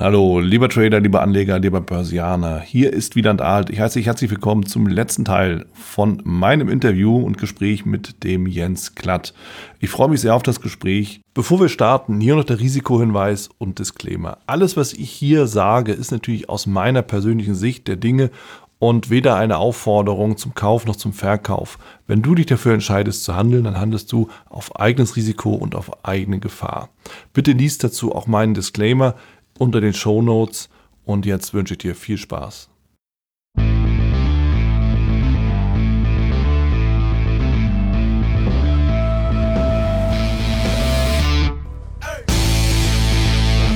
Hallo, 0.00 0.38
lieber 0.38 0.68
Trader, 0.68 1.00
lieber 1.00 1.22
Anleger, 1.22 1.58
lieber 1.58 1.80
Börsianer. 1.80 2.60
Hier 2.60 2.92
ist 2.92 3.16
Wieland 3.16 3.42
Alt. 3.42 3.68
Ich 3.68 3.80
heiße 3.80 3.98
dich 3.98 4.06
herzlich 4.06 4.30
willkommen 4.30 4.64
zum 4.64 4.86
letzten 4.86 5.24
Teil 5.24 5.66
von 5.72 6.22
meinem 6.22 6.68
Interview 6.68 7.16
und 7.16 7.36
Gespräch 7.36 7.84
mit 7.84 8.22
dem 8.22 8.46
Jens 8.46 8.94
Klatt. 8.94 9.34
Ich 9.80 9.90
freue 9.90 10.08
mich 10.08 10.20
sehr 10.20 10.36
auf 10.36 10.44
das 10.44 10.60
Gespräch. 10.60 11.20
Bevor 11.34 11.58
wir 11.58 11.68
starten, 11.68 12.20
hier 12.20 12.36
noch 12.36 12.44
der 12.44 12.60
Risikohinweis 12.60 13.50
und 13.58 13.80
Disclaimer. 13.80 14.38
Alles, 14.46 14.76
was 14.76 14.92
ich 14.92 15.10
hier 15.10 15.48
sage, 15.48 15.94
ist 15.94 16.12
natürlich 16.12 16.48
aus 16.48 16.68
meiner 16.68 17.02
persönlichen 17.02 17.56
Sicht 17.56 17.88
der 17.88 17.96
Dinge 17.96 18.30
und 18.78 19.10
weder 19.10 19.34
eine 19.34 19.58
Aufforderung 19.58 20.36
zum 20.36 20.54
Kauf 20.54 20.86
noch 20.86 20.94
zum 20.94 21.12
Verkauf. 21.12 21.78
Wenn 22.06 22.22
du 22.22 22.36
dich 22.36 22.46
dafür 22.46 22.74
entscheidest 22.74 23.24
zu 23.24 23.34
handeln, 23.34 23.64
dann 23.64 23.80
handelst 23.80 24.12
du 24.12 24.28
auf 24.48 24.76
eigenes 24.76 25.16
Risiko 25.16 25.54
und 25.54 25.74
auf 25.74 26.04
eigene 26.04 26.38
Gefahr. 26.38 26.88
Bitte 27.32 27.52
liest 27.52 27.82
dazu 27.82 28.14
auch 28.14 28.28
meinen 28.28 28.54
Disclaimer 28.54 29.16
unter 29.58 29.80
den 29.80 29.92
Show 29.92 30.22
Notes. 30.22 30.68
Und 31.04 31.26
jetzt 31.26 31.54
wünsche 31.54 31.74
ich 31.74 31.78
dir 31.78 31.94
viel 31.94 32.18
Spaß. 32.18 32.68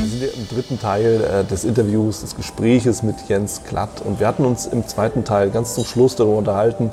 Wir 0.03 0.29
sind 0.29 0.35
im 0.37 0.49
dritten 0.49 0.79
Teil 0.79 1.25
äh, 1.25 1.45
des 1.45 1.65
Interviews, 1.65 2.21
des 2.21 2.37
Gespräches 2.37 3.03
mit 3.03 3.17
Jens 3.29 3.63
Klatt. 3.65 4.03
Und 4.03 4.21
wir 4.21 4.27
hatten 4.27 4.45
uns 4.45 4.67
im 4.67 4.87
zweiten 4.87 5.25
Teil 5.25 5.51
ganz 5.51 5.75
zum 5.75 5.85
Schluss 5.85 6.17
darüber 6.17 6.37
unterhalten, 6.37 6.91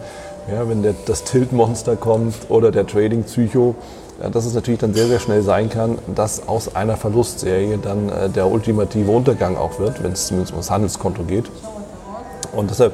ja, 0.52 0.68
wenn 0.68 0.82
der, 0.82 0.96
das 1.06 1.26
Tilt-Monster 1.26 1.96
kommt 1.96 2.36
oder 2.50 2.72
der 2.72 2.88
Trading-Psycho, 2.88 3.76
dass 4.32 4.46
es 4.46 4.54
natürlich 4.54 4.80
dann 4.80 4.94
sehr, 4.94 5.08
sehr 5.08 5.20
schnell 5.20 5.42
sein 5.42 5.70
kann, 5.70 5.98
dass 6.14 6.48
aus 6.48 6.76
einer 6.76 6.98
Verlustserie 6.98 7.78
dann 7.78 8.10
äh, 8.10 8.30
der 8.30 8.48
ultimative 8.48 9.12
Untergang 9.12 9.56
auch 9.56 9.80
wird, 9.80 10.04
wenn 10.04 10.12
es 10.12 10.28
zumindest 10.28 10.54
um 10.54 10.60
das 10.60 10.70
Handelskonto 10.70 11.24
geht. 11.24 11.46
Und 12.52 12.70
deshalb, 12.70 12.94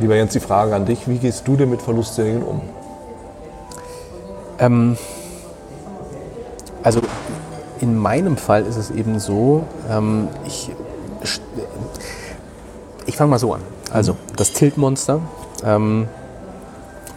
lieber 0.00 0.16
Jens, 0.16 0.32
die 0.32 0.40
Frage 0.40 0.74
an 0.74 0.86
dich, 0.86 1.06
wie 1.08 1.18
gehst 1.18 1.46
du 1.46 1.56
denn 1.56 1.70
mit 1.70 1.82
Verlustserien 1.82 2.42
um? 2.42 2.62
Ähm, 4.58 4.96
also 6.82 7.00
in 7.80 7.96
meinem 7.96 8.36
Fall 8.36 8.64
ist 8.64 8.76
es 8.76 8.90
eben 8.90 9.20
so, 9.20 9.64
ähm, 9.90 10.28
ich, 10.46 10.70
ich 13.06 13.16
fange 13.16 13.30
mal 13.30 13.38
so 13.38 13.52
an. 13.54 13.60
Also 13.92 14.16
das 14.36 14.52
Tiltmonster. 14.52 15.20
Ähm, 15.64 16.08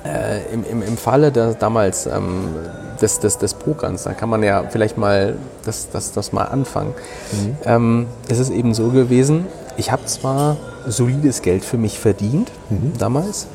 äh, 0.06 0.54
im, 0.54 0.64
im, 0.64 0.82
Im 0.82 0.98
Falle 0.98 1.32
der, 1.32 1.54
damals 1.54 2.06
ähm, 2.06 2.56
des, 3.02 3.20
des, 3.20 3.38
des 3.38 3.54
Pokerns, 3.54 4.04
da 4.04 4.14
kann 4.14 4.30
man 4.30 4.44
ja 4.44 4.64
vielleicht 4.70 4.98
mal 4.98 5.36
das, 5.66 5.90
das, 5.90 6.12
das 6.12 6.32
mal 6.32 6.46
anfangen. 6.46 6.94
Mhm. 7.32 7.58
Ähm, 7.66 8.08
es 8.28 8.40
ist 8.40 8.50
eben 8.50 8.74
so 8.74 8.90
gewesen, 8.90 9.46
ich 9.78 9.92
habe 9.92 10.06
zwar 10.06 10.58
solides 10.88 11.42
Geld 11.42 11.64
für 11.64 11.78
mich 11.78 12.00
verdient 12.00 12.52
mhm. 12.70 12.94
damals, 12.98 13.48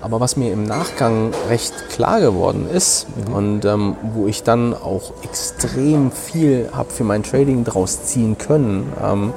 aber 0.00 0.20
was 0.20 0.36
mir 0.36 0.52
im 0.52 0.64
Nachgang 0.64 1.32
recht 1.48 1.74
klar 1.88 2.20
geworden 2.20 2.68
ist 2.72 3.06
mhm. 3.28 3.34
und 3.34 3.64
ähm, 3.64 3.96
wo 4.14 4.26
ich 4.26 4.42
dann 4.42 4.74
auch 4.74 5.12
extrem 5.22 6.12
viel 6.12 6.68
habe 6.72 6.90
für 6.90 7.04
mein 7.04 7.22
Trading 7.22 7.64
draus 7.64 8.04
ziehen 8.04 8.38
können, 8.38 8.92
ähm, 9.02 9.32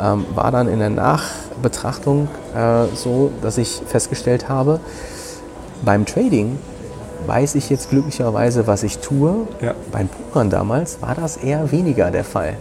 ähm, 0.00 0.26
war 0.34 0.50
dann 0.50 0.68
in 0.68 0.78
der 0.78 0.90
Nachbetrachtung 0.90 2.28
äh, 2.54 2.86
so, 2.94 3.30
dass 3.42 3.58
ich 3.58 3.82
festgestellt 3.86 4.48
habe, 4.48 4.80
beim 5.84 6.06
Trading 6.06 6.58
weiß 7.26 7.54
ich 7.54 7.70
jetzt 7.70 7.90
glücklicherweise, 7.90 8.66
was 8.66 8.82
ich 8.82 8.98
tue. 8.98 9.46
Ja. 9.60 9.74
Beim 9.90 10.08
Pokern 10.08 10.50
damals 10.50 11.00
war 11.00 11.14
das 11.14 11.36
eher 11.36 11.70
weniger 11.72 12.10
der 12.10 12.24
Fall. 12.24 12.56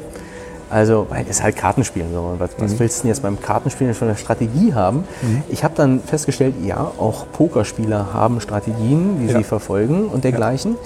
Also, 0.70 1.06
weil 1.10 1.26
es 1.30 1.44
halt 1.44 1.56
Kartenspielen. 1.56 2.12
So. 2.12 2.36
Was, 2.40 2.52
was 2.58 2.72
mhm. 2.74 2.80
willst 2.80 2.98
du 2.98 3.02
denn 3.04 3.10
jetzt 3.10 3.22
beim 3.22 3.40
Kartenspielen 3.40 3.94
schon 3.94 4.08
eine 4.08 4.18
Strategie 4.18 4.74
haben? 4.74 5.04
Mhm. 5.22 5.44
Ich 5.50 5.64
habe 5.64 5.76
dann 5.76 6.00
festgestellt, 6.00 6.56
ja, 6.64 6.92
auch 6.98 7.26
Pokerspieler 7.32 8.14
haben 8.14 8.42
Strategien, 8.42 9.20
die 9.20 9.32
ja. 9.32 9.38
sie 9.38 9.44
verfolgen 9.44 10.08
und 10.08 10.24
dergleichen. 10.24 10.78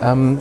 Ja. 0.00 0.12
Ähm, 0.12 0.38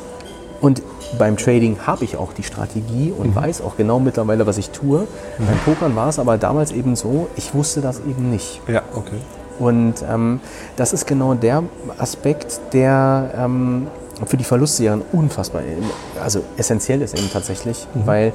und 0.62 0.82
beim 1.20 1.38
Trading 1.38 1.78
habe 1.86 2.04
ich 2.06 2.18
auch 2.18 2.34
die 2.34 2.44
Strategie 2.44 3.14
und 3.16 3.30
mhm. 3.30 3.36
weiß 3.36 3.62
auch 3.62 3.78
genau 3.78 4.00
mittlerweile, 4.00 4.48
was 4.48 4.58
ich 4.58 4.72
tue. 4.72 5.02
Mhm. 5.02 5.46
Beim 5.46 5.58
Pokern 5.60 5.96
war 5.96 6.10
es 6.10 6.18
aber 6.18 6.38
damals 6.38 6.72
eben 6.72 6.96
so, 6.96 7.28
ich 7.36 7.54
wusste 7.54 7.82
das 7.82 8.00
eben 8.00 8.32
nicht. 8.32 8.62
Ja, 8.68 8.82
okay. 8.96 9.18
Und 9.60 9.96
ähm, 10.10 10.40
das 10.76 10.94
ist 10.94 11.08
genau 11.08 11.34
der 11.34 11.64
Aspekt, 11.98 12.60
der 12.74 13.32
ähm, 13.36 13.88
für 14.26 14.38
die 14.38 14.44
Verlustserien 14.44 15.02
unfassbar, 15.12 15.62
also 16.24 16.42
essentiell 16.58 17.02
ist 17.02 17.18
eben 17.18 17.30
tatsächlich, 17.32 17.88
mhm. 17.94 18.08
weil 18.08 18.34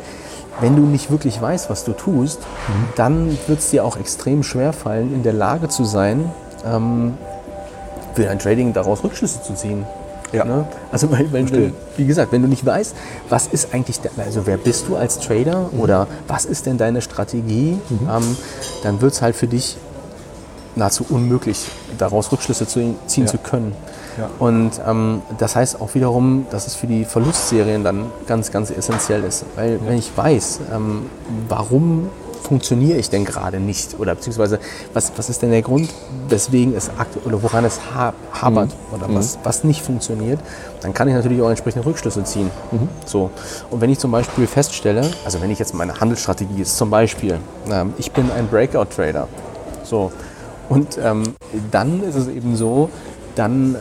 wenn 0.61 0.77
du 0.77 0.83
nicht 0.83 1.11
wirklich 1.11 1.41
weißt, 1.41 1.71
was 1.71 1.85
du 1.85 1.93
tust, 1.93 2.41
mhm. 2.41 2.89
dann 2.97 3.39
wird 3.47 3.59
es 3.59 3.71
dir 3.71 3.85
auch 3.85 3.97
extrem 3.97 4.43
schwer 4.43 4.73
fallen, 4.73 5.13
in 5.15 5.23
der 5.23 5.33
Lage 5.33 5.69
zu 5.69 5.85
sein, 5.85 6.31
ähm, 6.65 7.15
für 8.15 8.25
dein 8.25 8.39
Trading 8.39 8.73
daraus 8.73 9.03
Rückschlüsse 9.03 9.43
zu 9.43 9.55
ziehen. 9.55 9.87
Ja. 10.33 10.45
Ne? 10.45 10.65
Also 10.91 11.11
weil, 11.11 11.31
weil 11.33 11.73
wie 11.97 12.07
gesagt, 12.07 12.33
wenn 12.33 12.43
du 12.43 12.49
nicht 12.49 12.65
weißt, 12.65 12.95
was 13.29 13.47
ist 13.49 13.75
eigentlich, 13.75 14.01
der, 14.01 14.13
also 14.19 14.47
wer 14.47 14.57
bist 14.57 14.89
du 14.89 14.97
als 14.97 15.19
Trader 15.19 15.69
mhm. 15.73 15.81
oder 15.81 16.07
was 16.27 16.45
ist 16.45 16.67
denn 16.67 16.79
deine 16.79 17.03
Strategie, 17.03 17.79
mhm. 17.89 18.09
ähm, 18.09 18.37
dann 18.83 19.01
wird 19.01 19.13
es 19.13 19.23
halt 19.23 19.37
für 19.37 19.47
dich 19.47 19.77
nahezu 20.77 21.05
unmöglich, 21.09 21.67
daraus 21.99 22.33
Rückschlüsse 22.33 22.67
zu 22.67 22.95
ziehen 23.07 23.25
ja. 23.25 23.31
zu 23.31 23.39
können. 23.39 23.75
Ja. 24.19 24.29
Und 24.39 24.73
ähm, 24.87 25.23
das 25.39 25.57
heißt 25.57 25.81
auch 25.81 25.95
wiederum, 25.95 26.47
dass 26.51 26.67
es 26.67 26.75
für 26.75 26.87
die 26.87 27.05
Verlustserien 27.05 27.85
dann 27.85 28.07
ganz, 28.27 28.51
ganz 28.51 28.71
essentiell 28.71 29.25
ist. 29.25 29.45
Weil 29.57 29.75
ja. 29.75 29.79
wenn 29.87 29.99
ich 29.99 30.17
weiß, 30.17 30.61
ähm, 30.75 31.07
warum 31.49 32.11
funktioniere 32.43 32.99
ich 32.99 33.09
denn 33.09 33.25
gerade 33.25 33.61
nicht 33.61 33.99
oder 33.99 34.15
beziehungsweise 34.15 34.59
was, 34.93 35.13
was 35.17 35.31
ist 35.31 35.43
denn 35.43 35.53
der 35.53 35.63
Grund, 35.63 35.89
weswegen 36.29 36.75
es 36.77 36.91
oder 37.25 37.43
woran 37.43 37.65
es 37.65 37.81
ha 37.95 38.13
hapert 38.33 38.69
mhm. 38.69 38.95
oder 38.95 39.15
was, 39.15 39.37
mhm. 39.37 39.41
was 39.45 39.65
nicht 39.65 39.81
funktioniert, 39.81 40.41
dann 40.81 40.93
kann 40.93 41.09
ich 41.09 41.15
natürlich 41.15 41.41
auch 41.41 41.49
entsprechende 41.49 41.87
Rückschlüsse 41.87 42.25
ziehen. 42.25 42.51
Mhm. 42.73 42.89
So. 43.07 43.31
Und 43.71 43.81
wenn 43.81 43.91
ich 43.91 43.99
zum 43.99 44.11
Beispiel 44.11 44.47
feststelle, 44.47 45.09
also 45.25 45.41
wenn 45.41 45.51
ich 45.51 45.59
jetzt 45.59 45.73
meine 45.73 46.01
Handelsstrategie 46.01 46.63
ist, 46.63 46.77
zum 46.77 46.91
Beispiel, 46.91 47.39
ähm, 47.71 47.95
ich 47.97 48.13
bin 48.13 48.31
ein 48.33 48.49
Breakout-Trader, 48.49 49.29
so, 49.85 50.13
und 50.69 50.99
ähm, 51.03 51.23
dann 51.71 52.03
ist 52.03 52.15
es 52.15 52.29
eben 52.29 52.57
so, 52.57 52.89
dann 53.35 53.77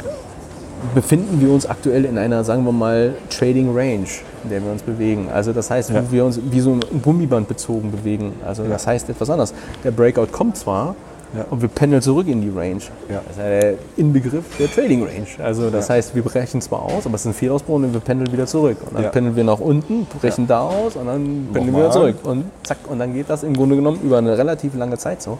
befinden 0.95 1.39
wir 1.41 1.51
uns 1.51 1.65
aktuell 1.65 2.05
in 2.05 2.17
einer, 2.17 2.43
sagen 2.43 2.63
wir 2.65 2.71
mal, 2.71 3.13
Trading 3.29 3.75
Range, 3.75 4.07
in 4.43 4.49
der 4.49 4.63
wir 4.63 4.71
uns 4.71 4.81
bewegen. 4.81 5.29
Also 5.31 5.53
das 5.53 5.69
heißt, 5.69 5.91
ja. 5.91 6.03
wir 6.11 6.25
uns 6.25 6.39
wie 6.43 6.59
so 6.59 6.71
ein 6.71 7.01
Gummiband 7.01 7.47
bezogen 7.47 7.91
bewegen. 7.91 8.33
Also 8.45 8.63
das 8.63 8.87
heißt 8.87 9.09
etwas 9.09 9.29
anderes. 9.29 9.53
Der 9.83 9.91
Breakout 9.91 10.27
kommt 10.31 10.57
zwar, 10.57 10.95
ja. 11.35 11.45
und 11.49 11.61
wir 11.61 11.69
pendeln 11.69 12.01
zurück 12.01 12.27
in 12.27 12.41
die 12.41 12.49
Range. 12.49 12.81
Ja. 13.09 13.21
Das 13.27 13.37
ist 13.37 13.37
ja 13.37 13.49
der 13.49 13.73
Inbegriff 13.97 14.43
der 14.57 14.71
Trading 14.71 15.03
Range. 15.03 15.27
Also 15.43 15.69
das 15.69 15.87
ja. 15.87 15.95
heißt, 15.95 16.15
wir 16.15 16.23
brechen 16.23 16.61
zwar 16.61 16.81
aus, 16.81 17.05
aber 17.05 17.15
es 17.15 17.21
ist 17.21 17.27
ein 17.27 17.33
Fehlausbruch 17.33 17.75
und 17.75 17.93
wir 17.93 17.99
pendeln 17.99 18.31
wieder 18.31 18.47
zurück. 18.47 18.77
Und 18.85 18.95
dann 18.95 19.11
pendeln 19.11 19.35
wir 19.35 19.43
nach 19.43 19.59
unten, 19.59 20.05
brechen 20.05 20.47
da 20.47 20.61
aus 20.61 20.95
und 20.95 21.07
dann 21.07 21.47
pendeln 21.53 21.75
wir 21.75 21.83
wieder 21.83 21.91
zurück. 21.91 22.15
Und 22.23 22.45
zack, 22.63 22.77
und 22.89 22.99
dann 22.99 23.13
geht 23.13 23.29
das 23.29 23.43
im 23.43 23.55
Grunde 23.55 23.75
genommen 23.75 23.99
über 24.03 24.17
eine 24.17 24.37
relativ 24.37 24.75
lange 24.75 24.97
Zeit 24.97 25.21
so. 25.21 25.37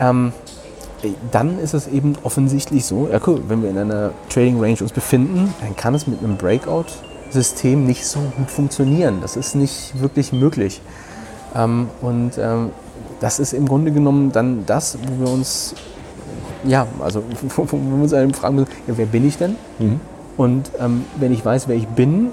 Ähm, 0.00 0.32
dann 1.30 1.58
ist 1.58 1.74
es 1.74 1.86
eben 1.88 2.14
offensichtlich 2.22 2.84
so, 2.84 3.08
ja 3.10 3.20
cool, 3.26 3.42
wenn 3.48 3.62
wir 3.62 3.70
in 3.70 3.78
einer 3.78 4.10
Trading 4.28 4.60
Range 4.60 4.78
uns 4.80 4.92
befinden, 4.92 5.54
dann 5.60 5.76
kann 5.76 5.94
es 5.94 6.06
mit 6.06 6.20
einem 6.20 6.36
Breakout-System 6.36 7.84
nicht 7.86 8.06
so 8.06 8.20
gut 8.36 8.50
funktionieren. 8.50 9.18
Das 9.20 9.36
ist 9.36 9.54
nicht 9.54 10.00
wirklich 10.00 10.32
möglich. 10.32 10.80
Ähm, 11.54 11.88
und 12.00 12.38
ähm, 12.38 12.70
das 13.20 13.38
ist 13.38 13.52
im 13.52 13.66
Grunde 13.66 13.92
genommen 13.92 14.32
dann 14.32 14.64
das, 14.66 14.98
wo 15.06 15.24
wir 15.24 15.32
uns, 15.32 15.74
ja, 16.64 16.86
also 17.00 17.22
wo 17.56 17.64
wir 17.64 18.02
uns 18.02 18.12
einem 18.12 18.34
fragen 18.34 18.56
müssen, 18.56 18.70
ja, 18.86 18.94
wer 18.96 19.06
bin 19.06 19.26
ich 19.26 19.38
denn? 19.38 19.56
Mhm. 19.78 20.00
Und 20.36 20.70
ähm, 20.78 21.04
wenn 21.18 21.32
ich 21.32 21.44
weiß, 21.44 21.68
wer 21.68 21.76
ich 21.76 21.88
bin, 21.88 22.30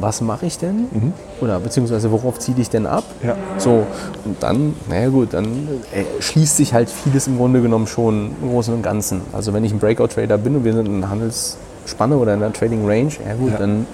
was 0.00 0.20
mache 0.20 0.46
ich 0.46 0.58
denn? 0.58 0.86
Mhm. 0.90 1.12
Oder 1.40 1.58
beziehungsweise 1.60 2.10
worauf 2.10 2.38
ziehe 2.38 2.56
ich 2.58 2.70
denn 2.70 2.86
ab? 2.86 3.04
Ja. 3.22 3.36
So, 3.58 3.86
und 4.24 4.42
dann, 4.42 4.74
naja 4.88 5.08
gut, 5.08 5.32
dann 5.32 5.46
äh, 5.92 6.04
schließt 6.20 6.56
sich 6.56 6.74
halt 6.74 6.88
vieles 6.88 7.26
im 7.26 7.36
Grunde 7.36 7.62
genommen 7.62 7.86
schon 7.86 8.32
im 8.42 8.50
Großen 8.50 8.72
und 8.74 8.82
Ganzen. 8.82 9.22
Also 9.32 9.52
wenn 9.52 9.64
ich 9.64 9.72
ein 9.72 9.78
Breakout-Trader 9.78 10.38
bin 10.38 10.56
und 10.56 10.64
wir 10.64 10.72
sind 10.72 10.86
in 10.86 10.96
einer 10.96 11.10
Handelsspanne 11.10 12.16
oder 12.16 12.34
in 12.34 12.42
einer 12.42 12.52
Trading 12.52 12.86
Range, 12.86 13.12
ja 13.26 13.34
gut, 13.34 13.52
ja. 13.52 13.58
dann, 13.58 13.86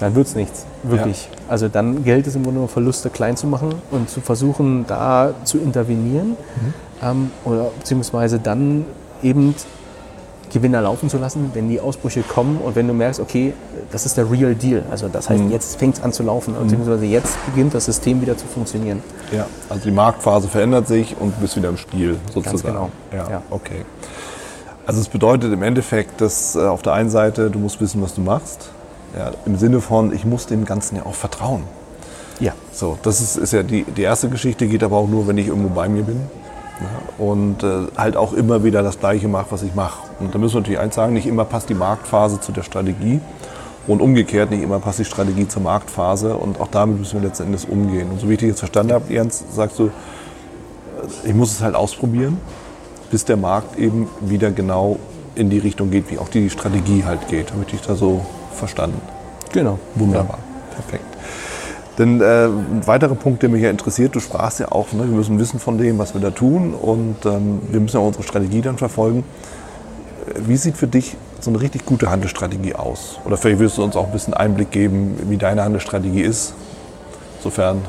dann 0.00 0.14
wird 0.14 0.26
es 0.26 0.34
nichts. 0.34 0.66
Wirklich. 0.82 1.28
Ja. 1.30 1.38
Also 1.48 1.68
dann 1.68 2.04
gilt 2.04 2.26
es 2.26 2.34
im 2.34 2.42
Grunde 2.42 2.58
genommen, 2.58 2.72
Verluste 2.72 3.10
klein 3.10 3.36
zu 3.36 3.46
machen 3.46 3.74
und 3.90 4.08
zu 4.08 4.20
versuchen, 4.20 4.84
da 4.86 5.34
zu 5.44 5.58
intervenieren. 5.58 6.30
Mhm. 6.30 6.74
Ähm, 7.02 7.30
oder 7.44 7.70
beziehungsweise 7.78 8.38
dann 8.38 8.84
eben 9.22 9.54
Gewinner 10.52 10.80
laufen 10.82 11.08
zu 11.08 11.18
lassen, 11.18 11.50
wenn 11.54 11.68
die 11.68 11.80
Ausbrüche 11.80 12.22
kommen 12.22 12.58
und 12.58 12.76
wenn 12.76 12.86
du 12.86 12.94
merkst, 12.94 13.20
okay, 13.20 13.52
das 13.90 14.06
ist 14.06 14.16
der 14.16 14.30
Real 14.30 14.54
Deal. 14.54 14.82
Also 14.90 15.08
das 15.08 15.28
heißt, 15.28 15.42
mhm. 15.42 15.50
jetzt 15.50 15.78
fängt 15.78 15.96
es 15.96 16.02
an 16.02 16.12
zu 16.12 16.22
laufen, 16.22 16.54
mhm. 16.54 16.64
beziehungsweise 16.64 17.04
jetzt 17.04 17.36
beginnt 17.46 17.74
das 17.74 17.84
System 17.86 18.20
wieder 18.20 18.36
zu 18.36 18.46
funktionieren. 18.46 19.02
Ja, 19.32 19.46
also 19.68 19.84
die 19.84 19.90
Marktphase 19.90 20.48
verändert 20.48 20.88
sich 20.88 21.16
und 21.18 21.36
du 21.36 21.40
bist 21.40 21.56
wieder 21.56 21.68
im 21.68 21.76
Spiel 21.76 22.16
sozusagen. 22.32 22.44
Ganz 22.44 22.62
genau. 22.62 22.90
Ja, 23.12 23.30
ja. 23.30 23.42
okay. 23.50 23.84
Also 24.86 25.00
es 25.00 25.08
bedeutet 25.08 25.52
im 25.52 25.62
Endeffekt, 25.62 26.20
dass 26.20 26.54
äh, 26.54 26.60
auf 26.60 26.82
der 26.82 26.92
einen 26.92 27.10
Seite 27.10 27.50
du 27.50 27.58
musst 27.58 27.80
wissen, 27.80 28.00
was 28.02 28.14
du 28.14 28.20
machst. 28.20 28.70
Ja, 29.16 29.32
Im 29.44 29.56
Sinne 29.56 29.80
von, 29.80 30.12
ich 30.12 30.24
muss 30.24 30.46
dem 30.46 30.64
Ganzen 30.64 30.96
ja 30.96 31.06
auch 31.06 31.14
vertrauen. 31.14 31.64
Ja. 32.38 32.52
So, 32.72 32.98
das 33.02 33.20
ist, 33.20 33.36
ist 33.36 33.52
ja 33.52 33.62
die, 33.62 33.84
die 33.84 34.02
erste 34.02 34.28
Geschichte, 34.28 34.66
geht 34.66 34.84
aber 34.84 34.96
auch 34.96 35.08
nur, 35.08 35.26
wenn 35.26 35.38
ich 35.38 35.48
irgendwo 35.48 35.70
bei 35.70 35.88
mir 35.88 36.02
bin. 36.02 36.20
Ja, 36.80 37.24
und 37.24 37.62
äh, 37.62 37.86
halt 37.96 38.16
auch 38.16 38.32
immer 38.34 38.62
wieder 38.62 38.82
das 38.82 38.98
Gleiche 38.98 39.28
mache, 39.28 39.46
was 39.50 39.62
ich 39.62 39.74
mache. 39.74 40.02
Und 40.20 40.34
da 40.34 40.38
müssen 40.38 40.54
wir 40.54 40.60
natürlich 40.60 40.80
eins 40.80 40.94
sagen, 40.94 41.14
nicht 41.14 41.26
immer 41.26 41.44
passt 41.44 41.68
die 41.68 41.74
Marktphase 41.74 42.40
zu 42.40 42.52
der 42.52 42.62
Strategie. 42.62 43.20
Und 43.86 44.02
umgekehrt, 44.02 44.50
nicht 44.50 44.62
immer 44.62 44.80
passt 44.80 44.98
die 44.98 45.04
Strategie 45.04 45.46
zur 45.46 45.62
Marktphase. 45.62 46.36
Und 46.36 46.60
auch 46.60 46.68
damit 46.68 46.98
müssen 46.98 47.20
wir 47.20 47.28
letzten 47.28 47.44
Endes 47.44 47.64
umgehen. 47.64 48.10
Und 48.10 48.20
so 48.20 48.28
wie 48.28 48.34
ich 48.34 48.40
dich 48.40 48.48
jetzt 48.48 48.58
verstanden 48.58 48.92
habe, 48.92 49.12
Jens, 49.12 49.44
sagst 49.52 49.78
du, 49.78 49.90
ich 51.24 51.34
muss 51.34 51.52
es 51.52 51.62
halt 51.62 51.74
ausprobieren, 51.74 52.38
bis 53.10 53.24
der 53.24 53.36
Markt 53.36 53.78
eben 53.78 54.08
wieder 54.20 54.50
genau 54.50 54.98
in 55.34 55.50
die 55.50 55.58
Richtung 55.58 55.90
geht, 55.90 56.10
wie 56.10 56.18
auch 56.18 56.28
die 56.28 56.50
Strategie 56.50 57.04
halt 57.04 57.28
geht. 57.28 57.52
Habe 57.52 57.62
ich 57.62 57.70
dich 57.70 57.80
da 57.80 57.94
so 57.94 58.24
verstanden? 58.52 59.00
Genau. 59.52 59.78
Wunderbar. 59.94 60.38
Ja. 60.38 60.74
Perfekt. 60.74 61.15
Denn 61.98 62.20
äh, 62.20 62.46
ein 62.46 62.86
weiterer 62.86 63.14
Punkt, 63.14 63.42
der 63.42 63.48
mich 63.48 63.62
ja 63.62 63.70
interessiert, 63.70 64.14
du 64.14 64.20
sprachst 64.20 64.60
ja 64.60 64.70
auch, 64.70 64.92
ne, 64.92 65.00
wir 65.00 65.16
müssen 65.16 65.38
wissen 65.38 65.58
von 65.58 65.78
dem, 65.78 65.98
was 65.98 66.14
wir 66.14 66.20
da 66.20 66.30
tun 66.30 66.74
und 66.74 67.16
ähm, 67.24 67.60
wir 67.70 67.80
müssen 67.80 67.96
auch 67.98 68.06
unsere 68.06 68.22
Strategie 68.22 68.60
dann 68.60 68.76
verfolgen. 68.76 69.24
Wie 70.36 70.56
sieht 70.56 70.76
für 70.76 70.86
dich 70.86 71.16
so 71.40 71.50
eine 71.50 71.60
richtig 71.60 71.86
gute 71.86 72.10
Handelsstrategie 72.10 72.74
aus? 72.74 73.18
Oder 73.24 73.36
vielleicht 73.36 73.60
willst 73.60 73.78
du 73.78 73.84
uns 73.84 73.96
auch 73.96 74.06
ein 74.06 74.12
bisschen 74.12 74.34
Einblick 74.34 74.70
geben, 74.70 75.18
wie 75.28 75.36
deine 75.36 75.62
Handelsstrategie 75.62 76.22
ist, 76.22 76.54
sofern 77.42 77.82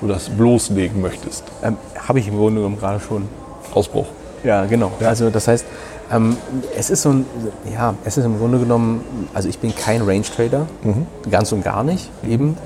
du 0.00 0.06
das 0.06 0.28
bloßlegen 0.28 1.00
möchtest. 1.00 1.44
Ähm, 1.62 1.76
Habe 2.06 2.20
ich 2.20 2.28
im 2.28 2.36
Grunde 2.36 2.60
genommen 2.60 2.78
gerade 2.78 3.00
schon. 3.00 3.28
Ausbruch. 3.74 4.06
Ja, 4.44 4.64
genau. 4.66 4.92
Ja. 5.00 5.08
Also 5.08 5.30
das 5.30 5.48
heißt, 5.48 5.66
ähm, 6.10 6.36
es 6.76 6.90
ist 6.90 7.02
so 7.02 7.10
ein, 7.10 7.26
ja, 7.72 7.94
es 8.04 8.16
ist 8.16 8.24
im 8.24 8.38
Grunde 8.38 8.58
genommen, 8.58 9.04
also 9.34 9.48
ich 9.48 9.58
bin 9.58 9.74
kein 9.74 10.02
Range 10.02 10.22
Trader, 10.22 10.66
mhm. 10.82 11.06
ganz 11.30 11.52
und 11.52 11.62
gar 11.62 11.84
nicht 11.84 12.10
eben. 12.26 12.56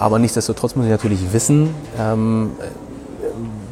Aber 0.00 0.18
nichtsdestotrotz 0.18 0.74
muss 0.74 0.86
ich 0.86 0.90
natürlich 0.90 1.32
wissen, 1.32 1.74
ähm, 1.98 2.52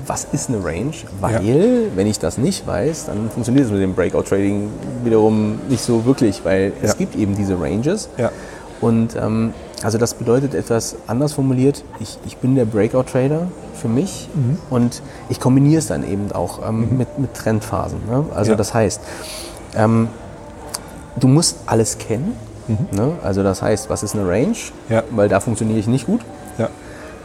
was 0.07 0.25
ist 0.33 0.51
eine 0.51 0.63
Range? 0.63 0.93
Weil, 1.21 1.45
ja. 1.45 1.91
wenn 1.95 2.07
ich 2.07 2.19
das 2.19 2.39
nicht 2.39 2.67
weiß, 2.67 3.07
dann 3.07 3.31
funktioniert 3.31 3.67
es 3.67 3.73
mit 3.73 3.81
dem 3.81 3.95
Breakout 3.95 4.23
Trading 4.23 4.69
wiederum 5.05 5.59
nicht 5.69 5.83
so 5.83 6.05
wirklich, 6.05 6.45
weil 6.45 6.73
es 6.83 6.97
gibt 6.97 7.17
eben 7.17 7.35
diese 7.35 7.59
Ranges. 7.59 8.11
Ja. 8.19 8.31
Und 8.81 9.17
ähm, 9.17 9.55
also 9.83 9.97
das 9.97 10.15
bedeutet 10.15 10.55
etwas 10.55 10.97
anders 11.07 11.33
formuliert, 11.33 11.83
ich, 11.99 12.19
ich 12.27 12.37
bin 12.37 12.55
der 12.55 12.65
Breakout 12.65 13.05
Trader 13.05 13.49
für 13.75 13.89
mich 13.89 14.29
mhm. 14.35 14.59
und 14.71 15.03
ich 15.31 15.41
kombiniere 15.41 15.79
es 15.79 15.87
dann 15.87 16.09
eben 16.09 16.31
auch 16.33 16.67
ähm, 16.69 16.91
mhm. 16.91 16.99
mit, 16.99 17.19
mit 17.19 17.35
Trendphasen. 17.35 18.01
Ne? 18.07 18.25
Also 18.35 18.55
das 18.55 18.75
heißt, 18.75 19.01
ähm, 19.77 20.09
du 21.17 21.29
musst 21.29 21.59
alles 21.67 21.99
kennen 21.99 22.37
Mhm. 22.69 22.87
Ne? 22.93 23.13
Also 23.23 23.43
das 23.43 23.63
heißt, 23.63 23.91
was 23.91 24.03
ist 24.03 24.15
eine 24.15 24.29
Range? 24.29 24.57
Ja. 24.89 25.03
Weil 25.11 25.29
da 25.29 25.41
funktioniere 25.41 25.79
ich 25.79 25.87
nicht 25.87 26.07
gut. 26.07 26.21
Ja. 26.59 26.69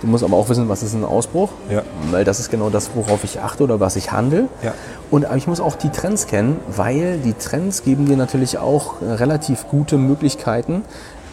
Du 0.01 0.07
musst 0.07 0.23
aber 0.23 0.35
auch 0.35 0.49
wissen, 0.49 0.67
was 0.67 0.83
ist 0.83 0.93
ein 0.93 1.05
Ausbruch, 1.05 1.49
ja. 1.69 1.81
weil 2.11 2.25
das 2.25 2.41
ist 2.41 2.51
genau 2.51 2.69
das, 2.69 2.89
worauf 2.93 3.23
ich 3.23 3.39
achte 3.39 3.63
oder 3.63 3.79
was 3.79 3.95
ich 3.95 4.11
handle. 4.11 4.49
Ja. 4.61 4.73
Und 5.09 5.25
aber 5.25 5.37
ich 5.37 5.47
muss 5.47 5.61
auch 5.61 5.77
die 5.77 5.89
Trends 5.89 6.27
kennen, 6.27 6.57
weil 6.67 7.19
die 7.19 7.33
Trends 7.33 7.83
geben 7.83 8.05
dir 8.05 8.17
natürlich 8.17 8.57
auch 8.57 8.95
relativ 9.01 9.65
gute 9.69 9.97
Möglichkeiten, 9.97 10.83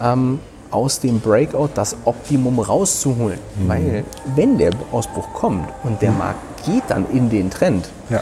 ähm, 0.00 0.38
aus 0.70 1.00
dem 1.00 1.18
Breakout 1.18 1.70
das 1.74 1.96
Optimum 2.04 2.60
rauszuholen. 2.60 3.40
Mhm. 3.58 3.68
Weil 3.68 4.04
wenn 4.36 4.56
der 4.56 4.70
Ausbruch 4.92 5.32
kommt 5.34 5.68
und 5.82 6.00
der 6.00 6.12
mhm. 6.12 6.18
Markt 6.18 6.64
geht 6.64 6.84
dann 6.86 7.06
in 7.10 7.28
den 7.28 7.50
Trend, 7.50 7.88
ja. 8.08 8.20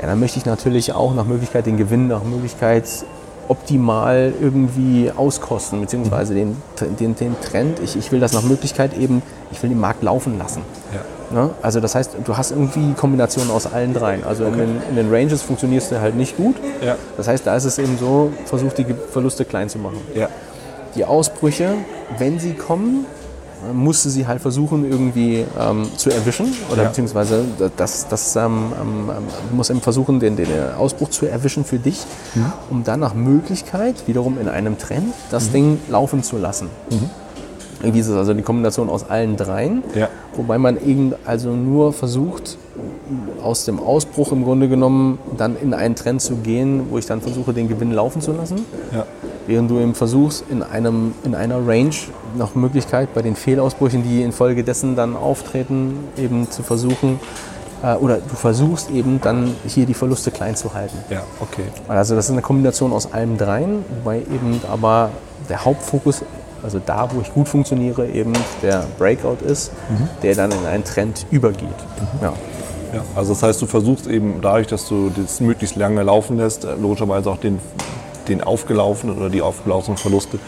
Ja, 0.00 0.08
dann 0.08 0.20
möchte 0.20 0.38
ich 0.38 0.44
natürlich 0.44 0.92
auch 0.92 1.14
nach 1.14 1.24
Möglichkeit 1.24 1.64
den 1.64 1.78
Gewinn, 1.78 2.08
nach 2.08 2.22
Möglichkeit 2.22 2.84
optimal 3.48 4.32
irgendwie 4.40 5.10
auskosten, 5.14 5.80
beziehungsweise 5.80 6.34
den, 6.34 6.56
den, 6.98 7.14
den 7.14 7.40
Trend. 7.40 7.80
Ich, 7.80 7.96
ich 7.96 8.12
will 8.12 8.20
das 8.20 8.32
nach 8.32 8.42
Möglichkeit 8.42 8.96
eben, 8.96 9.22
ich 9.52 9.62
will 9.62 9.70
den 9.70 9.80
Markt 9.80 10.02
laufen 10.02 10.38
lassen. 10.38 10.62
Ja. 10.92 11.00
Ne? 11.30 11.50
Also 11.62 11.80
das 11.80 11.94
heißt, 11.94 12.16
du 12.24 12.36
hast 12.36 12.52
irgendwie 12.52 12.92
Kombinationen 12.94 13.50
aus 13.50 13.72
allen 13.72 13.94
dreien. 13.94 14.24
Also 14.24 14.44
okay. 14.44 14.52
in, 14.52 14.58
den, 14.58 14.82
in, 14.90 14.96
den, 14.96 15.12
Ranges 15.12 15.42
funktionierst 15.42 15.92
du 15.92 16.00
halt 16.00 16.16
nicht 16.16 16.36
gut. 16.36 16.56
Ja. 16.84 16.96
Das 17.16 17.28
heißt, 17.28 17.46
da 17.46 17.56
ist 17.56 17.64
es 17.64 17.78
eben 17.78 17.98
so, 17.98 18.32
versuch 18.44 18.72
die 18.72 18.86
Verluste 19.10 19.44
klein 19.44 19.68
zu 19.68 19.78
machen. 19.78 19.98
Ja. 20.14 20.28
Die 20.94 21.04
Ausbrüche, 21.04 21.74
wenn 22.18 22.38
sie 22.38 22.54
kommen, 22.54 23.06
musste 23.72 24.10
sie 24.10 24.26
halt 24.26 24.40
versuchen, 24.40 24.90
irgendwie 24.90 25.44
ähm, 25.58 25.88
zu 25.96 26.10
erwischen. 26.10 26.54
Oder 26.70 26.82
ja. 26.82 26.88
beziehungsweise 26.88 27.44
das, 27.76 28.08
das 28.08 28.36
ähm, 28.36 28.72
ähm, 28.80 29.10
muss 29.52 29.70
eben 29.70 29.80
versuchen, 29.80 30.20
den, 30.20 30.36
den 30.36 30.48
Ausbruch 30.76 31.10
zu 31.10 31.26
erwischen 31.26 31.64
für 31.64 31.78
dich, 31.78 32.04
mhm. 32.34 32.52
um 32.70 32.84
dann 32.84 33.00
nach 33.00 33.14
Möglichkeit 33.14 34.06
wiederum 34.06 34.38
in 34.38 34.48
einem 34.48 34.78
Trend 34.78 35.14
das 35.30 35.48
mhm. 35.48 35.52
Ding 35.52 35.78
laufen 35.88 36.22
zu 36.22 36.38
lassen. 36.38 36.68
Mhm. 36.90 37.10
Irgendwie 37.80 38.00
ist 38.00 38.08
es 38.08 38.16
also 38.16 38.32
die 38.32 38.42
Kombination 38.42 38.88
aus 38.88 39.08
allen 39.08 39.36
dreien, 39.36 39.82
ja. 39.94 40.08
wobei 40.34 40.58
man 40.58 40.82
eben 40.82 41.14
also 41.24 41.50
nur 41.50 41.92
versucht, 41.92 42.56
aus 43.42 43.64
dem 43.64 43.78
Ausbruch 43.78 44.32
im 44.32 44.44
Grunde 44.44 44.68
genommen 44.68 45.18
dann 45.36 45.56
in 45.56 45.74
einen 45.74 45.94
Trend 45.94 46.20
zu 46.22 46.36
gehen, 46.36 46.86
wo 46.90 46.98
ich 46.98 47.06
dann 47.06 47.20
versuche, 47.20 47.52
den 47.52 47.68
Gewinn 47.68 47.92
laufen 47.92 48.20
zu 48.20 48.32
lassen. 48.32 48.64
Ja. 48.92 49.06
Während 49.46 49.70
du 49.70 49.78
eben 49.78 49.94
versuchst, 49.94 50.44
in, 50.50 50.62
einem, 50.62 51.14
in 51.24 51.34
einer 51.34 51.66
Range 51.66 51.94
nach 52.36 52.54
Möglichkeit 52.54 53.14
bei 53.14 53.22
den 53.22 53.36
Fehlausbrüchen, 53.36 54.02
die 54.02 54.22
infolgedessen 54.22 54.96
dann 54.96 55.14
auftreten, 55.14 55.98
eben 56.16 56.50
zu 56.50 56.62
versuchen, 56.64 57.20
äh, 57.82 57.94
oder 57.94 58.16
du 58.16 58.34
versuchst 58.34 58.90
eben 58.90 59.20
dann 59.20 59.54
hier 59.66 59.86
die 59.86 59.94
Verluste 59.94 60.30
klein 60.30 60.56
zu 60.56 60.74
halten. 60.74 60.96
Ja, 61.10 61.22
okay. 61.40 61.64
Also 61.86 62.16
das 62.16 62.26
ist 62.26 62.32
eine 62.32 62.42
Kombination 62.42 62.92
aus 62.92 63.12
allem 63.12 63.38
dreien, 63.38 63.84
wobei 63.98 64.18
eben 64.18 64.60
aber 64.70 65.10
der 65.48 65.64
Hauptfokus 65.64 66.22
also 66.62 66.80
da, 66.84 67.08
wo 67.12 67.20
ich 67.20 67.32
gut 67.32 67.48
funktioniere, 67.48 68.08
eben 68.08 68.32
der 68.62 68.84
Breakout 68.98 69.44
ist, 69.44 69.72
mhm. 69.88 70.08
der 70.22 70.34
dann 70.34 70.50
in 70.52 70.66
einen 70.66 70.84
Trend 70.84 71.26
übergeht. 71.30 71.68
Mhm. 71.68 72.22
Ja. 72.22 72.32
Ja, 72.94 73.02
also 73.14 73.34
das 73.34 73.42
heißt, 73.42 73.60
du 73.60 73.66
versuchst 73.66 74.06
eben 74.06 74.40
dadurch, 74.40 74.68
dass 74.68 74.88
du 74.88 75.10
das 75.10 75.40
möglichst 75.40 75.76
lange 75.76 76.02
laufen 76.02 76.36
lässt, 76.36 76.64
äh, 76.64 76.76
logischerweise 76.80 77.30
auch 77.30 77.36
den, 77.36 77.58
den 78.28 78.42
aufgelaufenen 78.42 79.18
oder 79.18 79.28
die 79.28 79.42
aufgelaufenen 79.42 79.98
Verluste 79.98 80.38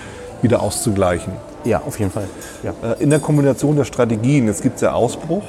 wieder 0.40 0.62
auszugleichen. 0.62 1.32
Ja, 1.64 1.82
auf 1.84 1.98
jeden 1.98 2.10
Fall. 2.10 2.28
Ja. 2.62 2.72
Äh, 2.82 3.02
in 3.02 3.10
der 3.10 3.18
Kombination 3.18 3.76
der 3.76 3.84
Strategien, 3.84 4.46
jetzt 4.46 4.62
gibt 4.62 4.76
es 4.76 4.82
ja 4.82 4.92
Ausbruch 4.92 5.42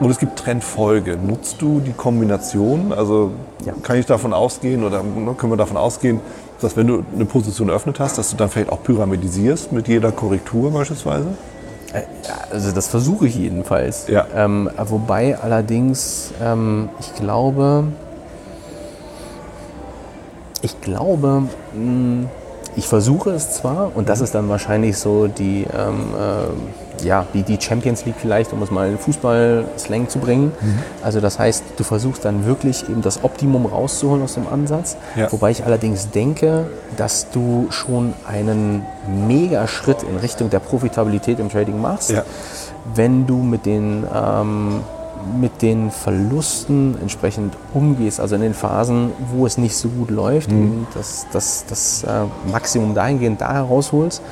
und 0.00 0.10
es 0.10 0.18
gibt 0.18 0.38
Trendfolge. 0.38 1.16
Nutzt 1.16 1.62
du 1.62 1.80
die 1.80 1.92
Kombination? 1.92 2.92
Also 2.92 3.30
ja. 3.64 3.72
kann 3.82 3.96
ich 3.98 4.06
davon 4.06 4.32
ausgehen 4.32 4.84
oder 4.84 5.02
ne, 5.02 5.34
können 5.34 5.52
wir 5.52 5.56
davon 5.56 5.76
ausgehen, 5.76 6.20
dass 6.62 6.76
wenn 6.76 6.86
du 6.86 7.04
eine 7.14 7.24
Position 7.24 7.68
eröffnet 7.68 8.00
hast, 8.00 8.18
dass 8.18 8.30
du 8.30 8.36
dann 8.36 8.48
vielleicht 8.48 8.70
auch 8.70 8.82
pyramidisierst 8.82 9.72
mit 9.72 9.88
jeder 9.88 10.12
Korrektur 10.12 10.70
beispielsweise? 10.70 11.28
Äh, 11.92 12.02
also 12.50 12.72
das 12.72 12.88
versuche 12.88 13.26
ich 13.26 13.36
jedenfalls. 13.36 14.08
Ja. 14.08 14.26
Ähm, 14.34 14.70
wobei 14.78 15.38
allerdings, 15.38 16.32
ähm, 16.42 16.88
ich 17.00 17.14
glaube, 17.14 17.84
ich 20.62 20.80
glaube, 20.80 21.44
hm, 21.72 22.28
ich 22.76 22.86
versuche 22.86 23.30
es 23.30 23.50
zwar, 23.52 23.94
und 23.94 24.08
das 24.08 24.20
ist 24.20 24.34
dann 24.34 24.48
wahrscheinlich 24.48 24.96
so 24.96 25.26
die, 25.26 25.66
ähm, 25.76 26.14
äh, 26.18 26.91
ja, 27.02 27.26
die, 27.34 27.42
die 27.42 27.58
Champions 27.60 28.04
League 28.04 28.16
vielleicht, 28.18 28.52
um 28.52 28.62
es 28.62 28.70
mal 28.70 28.88
in 28.88 28.98
Fußball-Slang 28.98 30.08
zu 30.08 30.18
bringen. 30.18 30.52
Mhm. 30.60 30.78
Also 31.02 31.20
das 31.20 31.38
heißt, 31.38 31.64
du 31.76 31.84
versuchst 31.84 32.24
dann 32.24 32.46
wirklich 32.46 32.88
eben 32.88 33.02
das 33.02 33.24
Optimum 33.24 33.66
rauszuholen 33.66 34.22
aus 34.22 34.34
dem 34.34 34.46
Ansatz. 34.46 34.96
Ja. 35.16 35.30
Wobei 35.32 35.50
ich 35.50 35.64
allerdings 35.64 36.10
denke, 36.10 36.66
dass 36.96 37.30
du 37.30 37.66
schon 37.70 38.14
einen 38.26 38.84
Mega-Schritt 39.26 40.02
in 40.02 40.16
Richtung 40.16 40.50
der 40.50 40.60
Profitabilität 40.60 41.38
im 41.38 41.50
Trading 41.50 41.80
machst, 41.80 42.10
ja. 42.10 42.24
wenn 42.94 43.26
du 43.26 43.36
mit 43.36 43.66
den 43.66 44.04
ähm, 44.14 44.80
mit 45.40 45.62
den 45.62 45.90
Verlusten 45.90 46.96
entsprechend 47.00 47.54
umgehst, 47.74 48.20
also 48.20 48.34
in 48.34 48.40
den 48.40 48.54
Phasen, 48.54 49.12
wo 49.32 49.46
es 49.46 49.58
nicht 49.58 49.76
so 49.76 49.88
gut 49.88 50.10
läuft, 50.10 50.50
mhm. 50.50 50.86
das, 50.94 51.26
das, 51.32 51.64
das 51.68 52.04
äh, 52.04 52.50
Maximum 52.50 52.94
dahingehend 52.94 53.40
da 53.40 53.52
herausholst, 53.52 54.22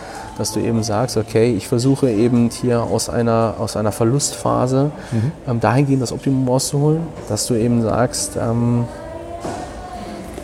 dass 0.41 0.53
du 0.53 0.61
eben 0.61 0.83
sagst, 0.83 1.19
okay, 1.19 1.55
ich 1.55 1.69
versuche 1.69 2.11
eben 2.11 2.49
hier 2.49 2.83
aus 2.83 3.11
einer, 3.11 3.57
aus 3.59 3.77
einer 3.77 3.93
Verlustphase 3.93 4.91
mhm. 5.13 5.33
ähm, 5.47 5.61
dahingehend 5.61 6.03
das 6.03 6.13
Optimum 6.13 6.49
rauszuholen, 6.49 7.03
dass 7.29 7.47
du 7.47 7.55
eben 7.55 7.83
sagst, 7.83 8.37
ähm, 8.37 8.87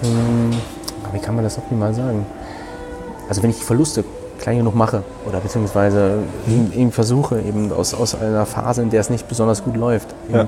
mh, 0.03 0.09
hm, 0.09 0.51
wie 1.13 1.19
kann 1.19 1.35
man 1.35 1.45
das 1.45 1.57
optimal 1.57 1.95
sagen? 1.95 2.27
Also 3.29 3.43
wenn 3.43 3.51
ich 3.51 3.57
Verluste 3.57 4.05
klein 4.39 4.59
genug 4.59 4.75
mache 4.75 5.03
oder 5.27 5.41
beziehungsweise 5.41 6.19
eben 6.47 6.93
versuche, 6.93 7.41
eben 7.41 7.73
aus, 7.73 7.95
aus 7.95 8.15
einer 8.15 8.45
Phase, 8.45 8.83
in 8.83 8.91
der 8.91 9.01
es 9.01 9.09
nicht 9.09 9.27
besonders 9.29 9.65
gut 9.65 9.77
läuft. 9.77 10.09
Ja. 10.31 10.47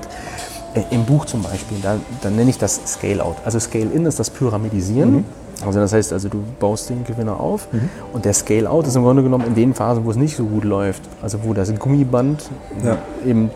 Äh, 0.75 0.83
Im 0.91 1.05
Buch 1.05 1.25
zum 1.25 1.41
Beispiel, 1.41 1.79
da, 1.81 1.95
da 2.21 2.29
nenne 2.29 2.51
ich 2.51 2.59
das 2.59 2.79
Scale-Out. 2.85 3.37
Also 3.43 3.59
Scale-In 3.59 4.05
ist 4.05 4.19
das 4.19 4.29
Pyramidisieren. 4.29 5.11
Mhm. 5.11 5.25
Also 5.65 5.79
das 5.79 5.93
heißt, 5.93 6.13
also 6.13 6.29
du 6.29 6.43
baust 6.59 6.89
den 6.89 7.03
Gewinner 7.03 7.39
auf 7.39 7.71
mhm. 7.71 7.89
und 8.13 8.25
der 8.25 8.33
Scale-Out 8.33 8.87
ist 8.87 8.95
im 8.95 9.03
Grunde 9.03 9.23
genommen 9.23 9.45
in 9.47 9.55
den 9.55 9.73
Phasen, 9.73 10.05
wo 10.05 10.11
es 10.11 10.17
nicht 10.17 10.35
so 10.35 10.45
gut 10.45 10.63
läuft. 10.63 11.01
Also 11.21 11.39
wo 11.43 11.53
das 11.53 11.73
Gummiband 11.77 12.43
ja. 12.83 12.97
eben 13.25 13.51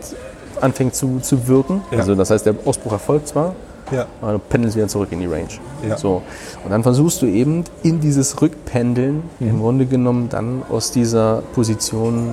anfängt 0.60 0.94
zu, 0.94 1.20
zu 1.20 1.46
wirken. 1.48 1.82
Ja. 1.90 1.98
Also 1.98 2.14
das 2.14 2.30
heißt, 2.30 2.46
der 2.46 2.54
Ausbruch 2.64 2.92
erfolgt 2.92 3.28
zwar, 3.28 3.54
ja. 3.92 4.06
Du 4.22 4.38
pendelst 4.38 4.76
wieder 4.76 4.88
zurück 4.88 5.08
in 5.12 5.20
die 5.20 5.26
Range. 5.26 5.48
Ja. 5.86 5.96
So. 5.98 6.22
Und 6.64 6.70
dann 6.70 6.82
versuchst 6.82 7.20
du 7.22 7.26
eben 7.26 7.64
in 7.82 8.00
dieses 8.00 8.40
Rückpendeln 8.40 9.22
mhm. 9.38 9.48
im 9.48 9.60
Grunde 9.60 9.86
genommen 9.86 10.28
dann 10.30 10.62
aus 10.70 10.90
dieser 10.90 11.42
Position 11.54 12.30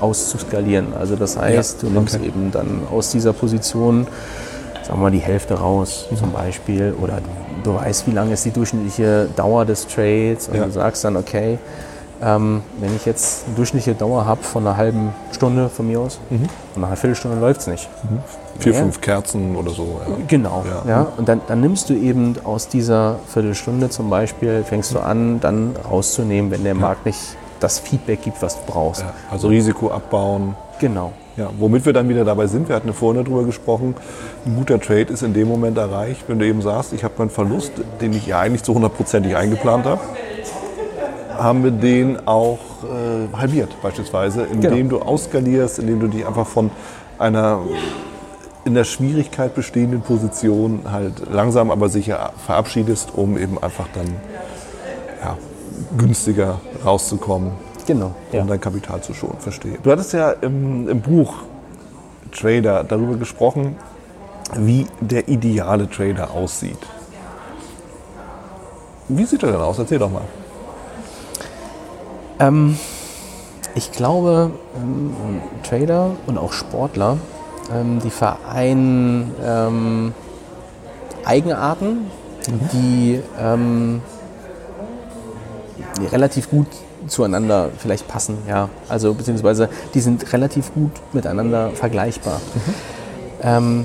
auszuskalieren. 0.00 0.92
Also 0.98 1.16
das 1.16 1.38
heißt, 1.38 1.82
du 1.82 1.88
nimmst 1.88 2.16
okay. 2.16 2.26
eben 2.26 2.50
dann 2.52 2.82
aus 2.92 3.10
dieser 3.10 3.32
Position, 3.32 4.06
sagen 4.88 4.98
wir 5.00 5.02
mal, 5.04 5.10
die 5.10 5.18
Hälfte 5.18 5.54
raus 5.54 6.06
Mhm. 6.10 6.16
zum 6.16 6.32
Beispiel. 6.32 6.94
Oder 7.00 7.18
du 7.62 7.74
weißt, 7.74 8.06
wie 8.06 8.12
lange 8.12 8.32
ist 8.32 8.44
die 8.44 8.50
durchschnittliche 8.50 9.28
Dauer 9.36 9.64
des 9.64 9.86
Trades 9.86 10.48
und 10.48 10.56
Ja. 10.56 10.64
du 10.64 10.70
sagst 10.72 11.04
dann, 11.04 11.16
okay, 11.16 11.58
ähm, 12.20 12.62
wenn 12.80 12.96
ich 12.96 13.06
jetzt 13.06 13.44
eine 13.46 13.54
durchschnittliche 13.56 13.94
Dauer 13.96 14.26
habe 14.26 14.42
von 14.42 14.66
einer 14.66 14.76
halben 14.76 15.12
Stunde 15.30 15.68
von 15.68 15.86
mir 15.86 16.00
aus, 16.00 16.18
Mhm. 16.30 16.48
und 16.74 16.80
nach 16.80 16.88
einer 16.88 16.96
Viertelstunde 16.96 17.38
läuft 17.38 17.60
es 17.60 17.66
nicht. 17.68 17.88
Vier, 18.58 18.72
Ja. 18.72 18.78
fünf 18.80 19.00
Kerzen 19.00 19.54
oder 19.54 19.70
so. 19.70 20.00
Ja. 20.08 20.14
Genau. 20.26 20.64
Ja. 20.84 20.90
Ja. 20.90 21.06
Und 21.16 21.28
dann, 21.28 21.40
dann 21.46 21.60
nimmst 21.60 21.88
du 21.90 21.94
eben 21.94 22.34
aus 22.42 22.66
dieser 22.66 23.16
Viertelstunde 23.32 23.88
zum 23.90 24.10
Beispiel, 24.10 24.64
fängst 24.64 24.92
du 24.94 24.98
an, 24.98 25.38
dann 25.38 25.76
rauszunehmen, 25.88 26.50
wenn 26.50 26.64
der 26.64 26.74
Markt 26.74 27.06
nicht 27.06 27.20
das 27.60 27.78
Feedback 27.78 28.22
gibt, 28.22 28.40
was 28.42 28.54
du 28.56 28.62
brauchst. 28.72 29.04
Also 29.30 29.46
Risiko 29.48 29.90
abbauen. 29.90 30.56
Genau. 30.80 31.12
Ja, 31.38 31.50
womit 31.56 31.86
wir 31.86 31.92
dann 31.92 32.08
wieder 32.08 32.24
dabei 32.24 32.48
sind, 32.48 32.68
wir 32.68 32.74
hatten 32.74 32.92
vorhin 32.92 33.24
darüber 33.24 33.44
gesprochen, 33.44 33.94
ein 34.44 34.56
guter 34.56 34.80
Trade 34.80 35.12
ist 35.12 35.22
in 35.22 35.34
dem 35.34 35.46
Moment 35.46 35.78
erreicht, 35.78 36.24
wenn 36.26 36.40
du 36.40 36.44
eben 36.44 36.60
sagst, 36.62 36.92
ich 36.92 37.04
habe 37.04 37.14
meinen 37.18 37.30
Verlust, 37.30 37.70
den 38.00 38.12
ich 38.12 38.26
ja 38.26 38.40
eigentlich 38.40 38.64
zu 38.64 38.74
hundertprozentig 38.74 39.36
eingeplant 39.36 39.86
habe, 39.86 40.00
haben 41.38 41.62
wir 41.62 41.70
den 41.70 42.26
auch 42.26 42.58
äh, 42.82 43.36
halbiert 43.36 43.68
beispielsweise, 43.80 44.48
indem 44.52 44.88
du 44.88 44.98
ausskalierst, 44.98 45.78
indem 45.78 46.00
du 46.00 46.08
dich 46.08 46.26
einfach 46.26 46.46
von 46.48 46.72
einer 47.20 47.60
in 48.64 48.74
der 48.74 48.82
Schwierigkeit 48.82 49.54
bestehenden 49.54 50.00
Position 50.00 50.80
halt 50.90 51.30
langsam 51.30 51.70
aber 51.70 51.88
sicher 51.88 52.32
verabschiedest, 52.44 53.12
um 53.14 53.38
eben 53.38 53.62
einfach 53.62 53.86
dann 53.94 54.08
ja, 55.22 55.38
günstiger 55.96 56.60
rauszukommen 56.84 57.52
Genau. 57.88 58.14
Ja. 58.32 58.42
um 58.42 58.48
dein 58.48 58.60
Kapital 58.60 59.00
zu 59.00 59.14
schonen. 59.14 59.38
Verstehe. 59.38 59.78
Du 59.82 59.90
hattest 59.90 60.12
ja 60.12 60.32
im, 60.32 60.90
im 60.90 61.00
Buch 61.00 61.36
Trader 62.32 62.84
darüber 62.84 63.16
gesprochen, 63.16 63.76
wie 64.56 64.86
der 65.00 65.26
ideale 65.26 65.88
Trader 65.88 66.30
aussieht. 66.30 66.78
Wie 69.08 69.24
sieht 69.24 69.42
er 69.42 69.52
denn 69.52 69.60
aus? 69.62 69.78
Erzähl 69.78 69.98
doch 69.98 70.10
mal. 70.10 70.20
Ähm, 72.38 72.78
ich 73.74 73.90
glaube, 73.90 74.50
ähm, 74.76 75.40
Trader 75.62 76.10
und 76.26 76.36
auch 76.36 76.52
Sportler, 76.52 77.16
ähm, 77.72 78.00
die 78.04 78.10
vereinen 78.10 79.34
ähm, 79.42 80.12
Eigenarten, 81.24 82.10
die, 82.70 83.22
ähm, 83.40 84.02
die 85.98 86.06
relativ 86.06 86.50
gut 86.50 86.66
zueinander 87.06 87.70
vielleicht 87.78 88.08
passen. 88.08 88.38
Ja. 88.48 88.68
Also 88.88 89.14
beziehungsweise 89.14 89.68
die 89.94 90.00
sind 90.00 90.32
relativ 90.32 90.72
gut 90.74 90.92
miteinander 91.12 91.70
vergleichbar. 91.70 92.40
Ähm, 93.42 93.84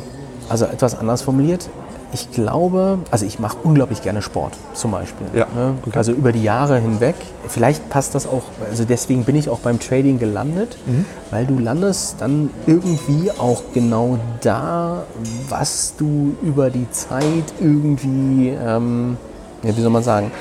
also 0.49 0.65
etwas 0.65 0.97
anders 0.97 1.21
formuliert. 1.21 1.69
Ich 2.15 2.29
glaube, 2.31 2.99
also 3.09 3.25
ich 3.25 3.39
mache 3.39 3.57
unglaublich 3.63 4.03
gerne 4.03 4.21
Sport 4.21 4.53
zum 4.75 4.91
Beispiel. 4.91 5.25
Ja, 5.33 5.47
ne? 5.55 5.73
okay. 5.83 5.97
Also 5.97 6.11
über 6.11 6.31
die 6.31 6.43
Jahre 6.43 6.77
hinweg. 6.79 7.15
Vielleicht 7.47 7.89
passt 7.89 8.13
das 8.13 8.27
auch, 8.27 8.43
also 8.69 8.85
deswegen 8.85 9.23
bin 9.23 9.35
ich 9.35 9.49
auch 9.49 9.59
beim 9.59 9.79
Trading 9.79 10.19
gelandet, 10.19 10.77
Mhm. 10.85 11.05
weil 11.31 11.47
du 11.47 11.57
landest 11.57 12.17
dann 12.19 12.51
irgendwie 12.67 13.31
auch 13.31 13.63
genau 13.73 14.19
da, 14.41 15.05
was 15.49 15.95
du 15.97 16.35
über 16.43 16.69
die 16.69 16.89
Zeit 16.91 17.51
irgendwie, 17.59 18.49
ähm, 18.49 19.17
ja, 19.63 19.75
wie 19.75 19.81
soll 19.81 19.89
man 19.89 20.03
sagen, 20.03 20.31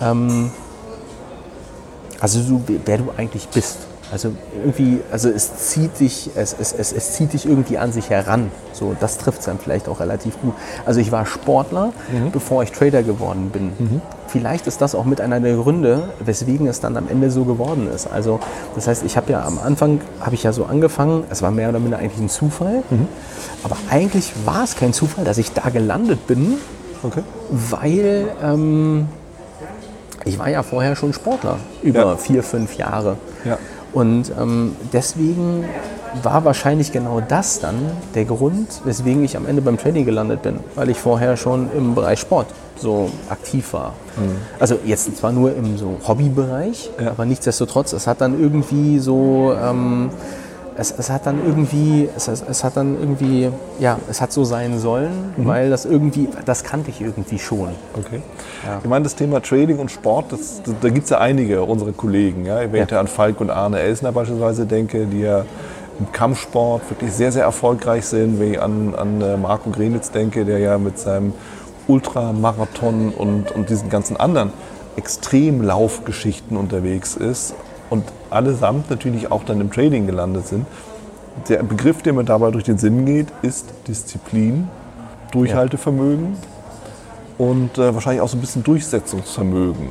ähm, 0.00 0.52
also 2.20 2.40
du, 2.40 2.62
wer 2.84 2.98
du 2.98 3.04
eigentlich 3.16 3.48
bist. 3.48 3.78
Also 4.12 4.32
irgendwie, 4.64 5.00
also 5.12 5.28
es 5.28 5.68
zieht 5.68 6.00
dich, 6.00 6.30
es, 6.34 6.56
es, 6.58 6.72
es, 6.72 6.92
es 6.92 7.12
zieht 7.12 7.32
dich 7.32 7.46
irgendwie 7.46 7.78
an 7.78 7.92
sich 7.92 8.10
heran. 8.10 8.50
So, 8.72 8.96
das 8.98 9.18
trifft 9.18 9.38
es 9.38 9.44
dann 9.46 9.60
vielleicht 9.60 9.88
auch 9.88 10.00
relativ 10.00 10.40
gut. 10.42 10.54
Also 10.84 10.98
ich 10.98 11.12
war 11.12 11.26
Sportler, 11.26 11.92
bevor 12.32 12.64
ich 12.64 12.72
Trader 12.72 13.04
geworden 13.04 13.50
bin. 13.50 14.00
Vielleicht 14.26 14.66
ist 14.66 14.80
das 14.80 14.96
auch 14.96 15.04
mit 15.04 15.20
einer 15.20 15.38
der 15.38 15.54
Gründe, 15.54 16.08
weswegen 16.24 16.66
es 16.66 16.80
dann 16.80 16.96
am 16.96 17.06
Ende 17.08 17.30
so 17.30 17.44
geworden 17.44 17.88
ist. 17.94 18.08
Also 18.08 18.40
das 18.74 18.88
heißt, 18.88 19.04
ich 19.04 19.16
habe 19.16 19.30
ja 19.30 19.44
am 19.46 19.60
Anfang 19.60 20.00
habe 20.18 20.34
ich 20.34 20.42
ja 20.42 20.52
so 20.52 20.64
angefangen. 20.64 21.22
Es 21.30 21.40
war 21.40 21.52
mehr 21.52 21.68
oder 21.68 21.78
minder 21.78 21.98
eigentlich 21.98 22.20
ein 22.20 22.28
Zufall. 22.28 22.82
Aber 23.62 23.76
eigentlich 23.90 24.32
war 24.44 24.64
es 24.64 24.74
kein 24.74 24.92
Zufall, 24.92 25.24
dass 25.24 25.38
ich 25.38 25.52
da 25.52 25.68
gelandet 25.68 26.26
bin, 26.26 26.54
Okay. 27.04 27.22
weil 27.50 28.28
ähm, 28.42 29.06
ich 30.24 30.38
war 30.38 30.48
ja 30.50 30.62
vorher 30.62 30.96
schon 30.96 31.12
Sportler 31.12 31.56
über 31.82 32.00
Ja. 32.00 32.16
vier, 32.16 32.42
fünf 32.42 32.76
Jahre. 32.76 33.16
Ja. 33.44 33.58
Und 33.92 34.30
ähm, 34.40 34.76
deswegen 34.92 35.64
war 36.22 36.44
wahrscheinlich 36.44 36.92
genau 36.92 37.20
das 37.26 37.60
dann 37.60 37.76
der 38.14 38.24
Grund, 38.24 38.80
weswegen 38.84 39.24
ich 39.24 39.36
am 39.36 39.46
Ende 39.46 39.62
beim 39.62 39.78
Trading 39.78 40.04
gelandet 40.04 40.42
bin, 40.42 40.58
weil 40.74 40.90
ich 40.90 40.98
vorher 40.98 41.36
schon 41.36 41.68
im 41.76 41.94
Bereich 41.94 42.18
Sport 42.20 42.46
so 42.76 43.10
aktiv 43.28 43.72
war. 43.72 43.92
Also 44.58 44.76
jetzt 44.84 45.16
zwar 45.18 45.32
nur 45.32 45.54
im 45.54 45.76
so 45.76 45.96
Hobbybereich, 46.06 46.90
Ja. 47.02 47.10
aber 47.10 47.24
nichtsdestotrotz, 47.26 47.92
es 47.92 48.06
hat 48.06 48.20
dann 48.20 48.40
irgendwie 48.40 48.98
so, 48.98 49.54
ähm, 49.60 50.10
es, 50.80 50.94
es 50.96 51.10
hat 51.10 51.26
dann 51.26 51.44
irgendwie, 51.44 52.08
es, 52.16 52.26
es, 52.26 52.64
hat 52.64 52.78
dann 52.78 52.98
irgendwie, 52.98 53.50
ja, 53.78 53.98
es 54.08 54.22
hat 54.22 54.32
so 54.32 54.44
sein 54.44 54.78
sollen, 54.78 55.34
weil 55.36 55.68
das 55.68 55.84
irgendwie, 55.84 56.26
das 56.46 56.64
kannte 56.64 56.88
ich 56.88 57.02
irgendwie 57.02 57.38
schon. 57.38 57.68
Okay. 57.98 58.22
Ja. 58.66 58.80
Ich 58.82 58.88
meine, 58.88 59.02
das 59.02 59.14
Thema 59.14 59.42
Trading 59.42 59.78
und 59.78 59.90
Sport, 59.90 60.32
das, 60.32 60.62
da 60.80 60.88
gibt 60.88 61.04
es 61.04 61.10
ja 61.10 61.18
einige 61.18 61.62
unserer 61.62 61.92
Kollegen. 61.92 62.46
Ja? 62.46 62.60
Wenn 62.60 62.72
ich 62.72 62.80
Ja. 62.80 62.86
da 62.86 63.00
an 63.00 63.08
Falk 63.08 63.42
und 63.42 63.50
Arne 63.50 63.78
Elsner 63.78 64.10
beispielsweise 64.10 64.64
denke, 64.64 65.04
die 65.04 65.20
ja 65.20 65.44
im 65.98 66.10
Kampfsport 66.12 66.88
wirklich 66.88 67.12
sehr, 67.12 67.30
sehr 67.30 67.44
erfolgreich 67.44 68.06
sind. 68.06 68.40
Wenn 68.40 68.54
ich 68.54 68.62
an, 68.62 68.94
an 68.94 69.20
äh, 69.20 69.36
Marco 69.36 69.68
Grenitz 69.68 70.10
denke, 70.10 70.46
der 70.46 70.60
ja 70.60 70.78
mit 70.78 70.98
seinem 70.98 71.34
Ultramarathon 71.88 73.10
und, 73.10 73.52
und 73.52 73.68
diesen 73.68 73.90
ganzen 73.90 74.16
anderen 74.16 74.50
Extremlaufgeschichten 74.96 76.56
unterwegs 76.56 77.16
ist 77.16 77.54
und 77.90 78.04
allesamt 78.30 78.88
natürlich 78.88 79.30
auch 79.30 79.44
dann 79.44 79.60
im 79.60 79.70
Trading 79.70 80.06
gelandet 80.06 80.46
sind. 80.46 80.66
Der 81.48 81.62
Begriff, 81.62 82.02
der 82.02 82.12
mir 82.12 82.24
dabei 82.24 82.50
durch 82.50 82.64
den 82.64 82.78
Sinn 82.78 83.04
geht, 83.04 83.28
ist 83.42 83.66
Disziplin, 83.86 84.68
Durchhaltevermögen 85.32 86.36
und 87.38 87.78
äh, 87.78 87.94
wahrscheinlich 87.94 88.20
auch 88.20 88.28
so 88.28 88.36
ein 88.36 88.40
bisschen 88.40 88.62
Durchsetzungsvermögen. 88.62 89.88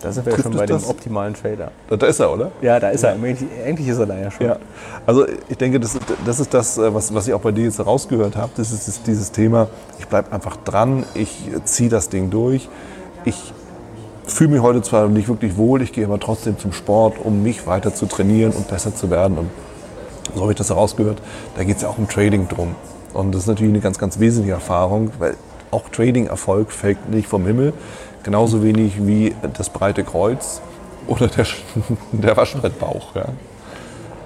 Da 0.00 0.12
sind 0.12 0.26
wir 0.26 0.32
Trifft 0.32 0.44
schon 0.44 0.56
bei 0.56 0.66
dem 0.66 0.84
optimalen 0.84 1.34
Trader. 1.34 1.70
Da, 1.88 1.96
da 1.96 2.06
ist 2.06 2.20
er, 2.20 2.32
oder? 2.32 2.50
Ja, 2.60 2.78
da 2.78 2.90
ist 2.90 3.02
er. 3.02 3.12
Eigentlich, 3.12 3.88
ist 3.88 3.98
er 3.98 4.06
da 4.06 4.18
ja 4.18 4.30
schon. 4.30 4.46
Ja. 4.46 4.56
Also 5.06 5.26
ich 5.48 5.56
denke, 5.56 5.80
das 5.80 5.94
ist 5.94 6.02
das, 6.24 6.40
ist 6.40 6.54
das 6.54 6.78
äh, 6.78 6.94
was, 6.94 7.14
was 7.14 7.28
ich 7.28 7.34
auch 7.34 7.40
bei 7.40 7.52
dir 7.52 7.64
jetzt 7.64 7.84
rausgehört 7.84 8.36
habe. 8.36 8.52
Das 8.56 8.72
ist 8.72 9.06
dieses 9.06 9.32
Thema, 9.32 9.68
ich 9.98 10.06
bleibe 10.06 10.32
einfach 10.32 10.56
dran, 10.56 11.04
ich 11.14 11.50
ziehe 11.64 11.88
das 11.88 12.08
Ding 12.08 12.30
durch. 12.30 12.68
Ich 13.24 13.52
fühle 14.32 14.50
mich 14.50 14.62
heute 14.62 14.82
zwar 14.82 15.08
nicht 15.08 15.28
wirklich 15.28 15.56
wohl, 15.56 15.82
ich 15.82 15.92
gehe 15.92 16.04
aber 16.04 16.20
trotzdem 16.20 16.58
zum 16.58 16.72
Sport, 16.72 17.16
um 17.22 17.42
mich 17.42 17.66
weiter 17.66 17.94
zu 17.94 18.06
trainieren 18.06 18.52
und 18.52 18.68
besser 18.68 18.94
zu 18.94 19.10
werden. 19.10 19.38
Und 19.38 19.50
so 20.34 20.42
habe 20.42 20.52
ich 20.52 20.58
das 20.58 20.70
herausgehört. 20.70 21.20
Da 21.56 21.64
geht 21.64 21.76
es 21.76 21.82
ja 21.82 21.88
auch 21.88 21.98
im 21.98 22.08
Trading 22.08 22.48
drum. 22.48 22.74
Und 23.12 23.34
das 23.34 23.42
ist 23.42 23.48
natürlich 23.48 23.72
eine 23.72 23.80
ganz, 23.80 23.98
ganz 23.98 24.20
wesentliche 24.20 24.54
Erfahrung, 24.54 25.10
weil 25.18 25.36
auch 25.70 25.88
Trading-Erfolg 25.88 26.72
fällt 26.72 27.10
nicht 27.10 27.28
vom 27.28 27.46
Himmel. 27.46 27.72
Genauso 28.22 28.62
wenig 28.62 29.06
wie 29.06 29.34
das 29.54 29.70
breite 29.70 30.04
Kreuz 30.04 30.60
oder 31.06 31.28
der, 31.28 31.46
der 32.12 32.36
Waschbrettbauch. 32.36 33.14
Ja. 33.14 33.26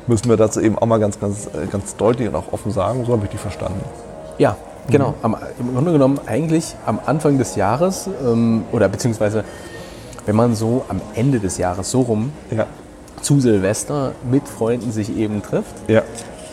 Müssen 0.06 0.28
wir 0.28 0.36
dazu 0.36 0.60
eben 0.60 0.76
auch 0.78 0.86
mal 0.86 0.98
ganz, 0.98 1.18
ganz, 1.18 1.48
ganz 1.70 1.96
deutlich 1.96 2.28
und 2.28 2.34
auch 2.34 2.52
offen 2.52 2.72
sagen. 2.72 3.04
So 3.06 3.12
habe 3.12 3.24
ich 3.24 3.30
die 3.30 3.38
verstanden. 3.38 3.80
Ja, 4.36 4.56
genau. 4.88 5.14
Am, 5.22 5.36
Im 5.58 5.74
Grunde 5.74 5.92
genommen 5.92 6.20
eigentlich 6.26 6.74
am 6.84 7.00
Anfang 7.06 7.38
des 7.38 7.56
Jahres 7.56 8.08
ähm, 8.22 8.64
oder 8.72 8.88
beziehungsweise 8.88 9.44
wenn 10.26 10.36
man 10.36 10.54
so 10.54 10.84
am 10.88 11.00
Ende 11.14 11.40
des 11.40 11.58
Jahres 11.58 11.90
so 11.90 12.00
rum 12.02 12.32
Ja. 12.50 12.66
zu 13.22 13.40
Silvester 13.40 14.12
mit 14.30 14.46
Freunden 14.48 14.92
sich 14.92 15.16
eben 15.16 15.42
trifft. 15.42 15.74
Ja. 15.88 16.02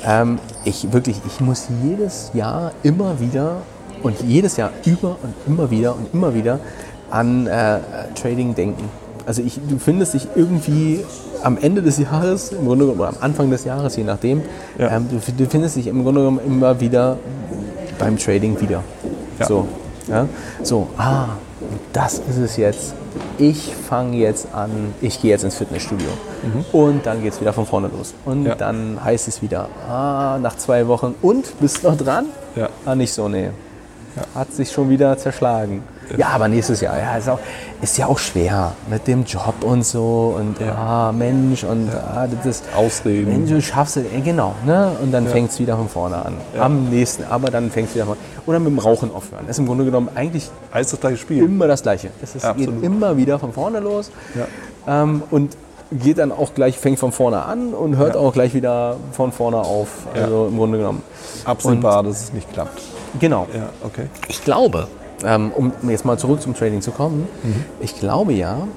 Ähm, 0.06 0.40
ich 0.66 0.92
wirklich, 0.94 1.22
ich 1.28 1.40
muss 1.42 1.68
jedes 1.84 2.32
Jahr 2.34 2.72
immer 2.84 3.20
wieder 3.20 3.58
und 4.04 4.20
jedes 4.22 4.58
Jahr 4.58 4.72
über 4.86 5.18
und 5.22 5.34
immer 5.46 5.70
wieder 5.70 5.96
und 5.96 6.14
immer 6.14 6.34
wieder 6.34 6.60
an 7.12 7.46
äh, 7.48 7.80
Trading 8.20 8.56
denken. 8.56 8.90
Also 9.28 9.44
ich, 9.44 9.60
du 9.70 9.78
findest 9.78 10.16
dich 10.16 10.28
irgendwie 10.36 11.04
am 11.44 11.58
Ende 11.58 11.82
des 11.84 11.98
Jahres, 12.00 12.52
im 12.52 12.66
Grunde 12.66 12.86
genommen, 12.86 13.00
oder 13.02 13.10
am 13.10 13.16
Anfang 13.22 13.52
des 13.52 13.64
Jahres, 13.66 13.96
je 13.96 14.04
nachdem, 14.04 14.42
Ja. 14.80 14.96
ähm, 14.98 15.08
du, 15.10 15.20
du 15.44 15.50
findest 15.50 15.76
dich 15.76 15.88
im 15.88 16.04
Grunde 16.04 16.22
genommen 16.22 16.40
immer 16.46 16.80
wieder 16.80 17.18
beim 18.00 18.18
Trading 18.18 18.60
wieder. 18.60 18.84
Ja. 19.40 19.46
So, 19.46 19.68
ja? 20.08 20.28
so, 20.64 20.88
ah, 20.98 21.26
das 21.94 22.16
ist 22.16 22.38
es 22.38 22.58
jetzt. 22.58 22.96
Ich 23.38 23.74
fange 23.76 24.18
jetzt 24.18 24.54
an, 24.54 24.94
ich 25.02 25.22
gehe 25.22 25.32
jetzt 25.32 25.44
ins 25.44 25.56
Fitnessstudio. 25.56 26.08
Und 26.72 27.06
dann 27.06 27.22
geht 27.24 27.34
es 27.34 27.42
wieder 27.42 27.54
von 27.54 27.66
vorne 27.66 27.90
los. 27.96 28.14
Und 28.26 28.42
Mhm. 28.42 28.46
Ja. 28.48 28.56
dann 28.56 29.04
heißt 29.04 29.28
es 29.28 29.42
wieder, 29.42 29.68
ah, 29.90 30.38
nach 30.42 30.56
zwei 30.58 30.88
Wochen, 30.88 31.16
und, 31.22 31.60
bist 31.60 31.84
noch 31.84 31.98
dran? 31.98 32.26
Ja. 32.56 32.70
Ah, 32.86 32.96
nicht 32.96 33.12
so, 33.14 33.28
nee. 33.28 33.50
Hat 34.36 34.54
sich 34.54 34.72
schon 34.72 34.90
wieder 34.90 35.18
zerschlagen. 35.18 35.84
Ja, 36.18 36.28
aber 36.30 36.48
nächstes 36.48 36.82
Jahr. 36.82 36.98
Ja, 36.98 37.18
ist, 37.18 37.30
auch, 37.30 37.40
ist 37.82 37.98
ja 37.98 38.08
auch 38.08 38.18
schwer 38.20 38.74
mit 38.90 39.08
dem 39.08 39.24
Job 39.24 39.56
und 39.64 39.86
so 39.86 40.36
und 40.38 40.60
ja, 40.60 41.12
Mensch 41.12 41.64
und 41.64 41.90
ah, 41.94 42.28
das 42.28 42.46
ist, 42.46 42.64
Ausreden. 42.76 43.28
Mensch, 43.30 43.50
du 43.50 43.62
schaffst 43.62 43.98
es, 43.98 44.06
äh, 44.06 44.22
genau. 44.22 44.54
Ne? 44.66 44.92
Und 45.02 45.12
dann 45.12 45.28
fängt 45.28 45.52
es 45.52 45.60
wieder 45.60 45.76
von 45.78 45.90
vorne 45.90 46.18
an. 46.26 46.34
Am 46.60 46.90
nächsten, 46.90 47.24
aber 47.26 47.50
dann 47.50 47.72
fängt 47.72 47.90
es 47.90 47.96
wieder 47.96 48.06
von 48.06 48.18
Oder 48.46 48.60
mit 48.60 48.70
dem 48.70 48.80
Rauchen 48.80 49.14
aufhören. 49.14 49.44
Das 49.48 49.56
ist 49.56 49.60
im 49.60 49.68
Grunde 49.68 49.86
genommen 49.86 50.10
eigentlich 50.16 50.50
Heißt 50.74 50.94
das 50.94 51.00
gleiche 51.00 51.18
Spiel. 51.18 51.44
immer 51.44 51.68
das 51.68 51.84
Gleiche. 51.84 52.10
Es 52.22 52.36
ist, 52.36 52.46
geht 52.56 52.70
immer 52.84 53.18
wieder 53.18 53.40
von 53.40 53.54
vorne 53.54 53.80
los 53.80 54.12
Ja. 54.36 55.04
ähm, 55.04 55.24
und 55.32 55.56
geht 55.92 56.20
dann 56.20 56.32
auch 56.32 56.54
gleich, 56.54 56.78
fängt 56.78 57.00
von 57.00 57.12
vorne 57.12 57.44
an 57.44 57.74
und 57.74 57.98
hört 57.98 58.16
Ja. 58.16 58.22
auch 58.22 58.32
gleich 58.32 58.54
wieder 58.54 58.96
von 59.12 59.32
vorne 59.34 59.58
auf. 59.58 59.90
Also 60.14 60.48
im 60.48 60.58
Grunde 60.58 60.78
genommen. 60.78 61.02
Absehbar, 61.44 62.04
dass 62.04 62.24
es 62.24 62.34
nicht 62.34 62.52
klappt. 62.54 62.82
Genau. 63.20 63.48
Ja, 63.54 63.70
okay. 63.86 64.06
Ich 64.30 64.44
glaube, 64.46 64.88
um 65.24 65.72
jetzt 65.90 66.06
mal 66.06 66.18
zurück 66.18 66.42
zum 66.42 66.54
Trading 66.56 66.82
zu 66.82 66.92
kommen, 66.92 67.28
ich 67.80 68.00
glaube 68.00 68.34
ja, 68.34 68.68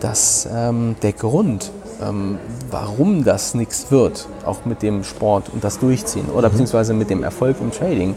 dass 0.00 0.48
ähm, 0.52 0.96
der 1.02 1.12
Grund, 1.12 1.70
ähm, 2.02 2.38
warum 2.70 3.24
das 3.24 3.54
nichts 3.54 3.90
wird, 3.90 4.28
auch 4.44 4.64
mit 4.64 4.82
dem 4.82 5.04
Sport 5.04 5.48
und 5.52 5.64
das 5.64 5.78
Durchziehen 5.78 6.26
oder 6.26 6.50
beziehungsweise 6.50 6.92
mit 6.92 7.10
dem 7.10 7.22
Erfolg 7.22 7.56
im 7.60 7.70
Trading, 7.70 8.14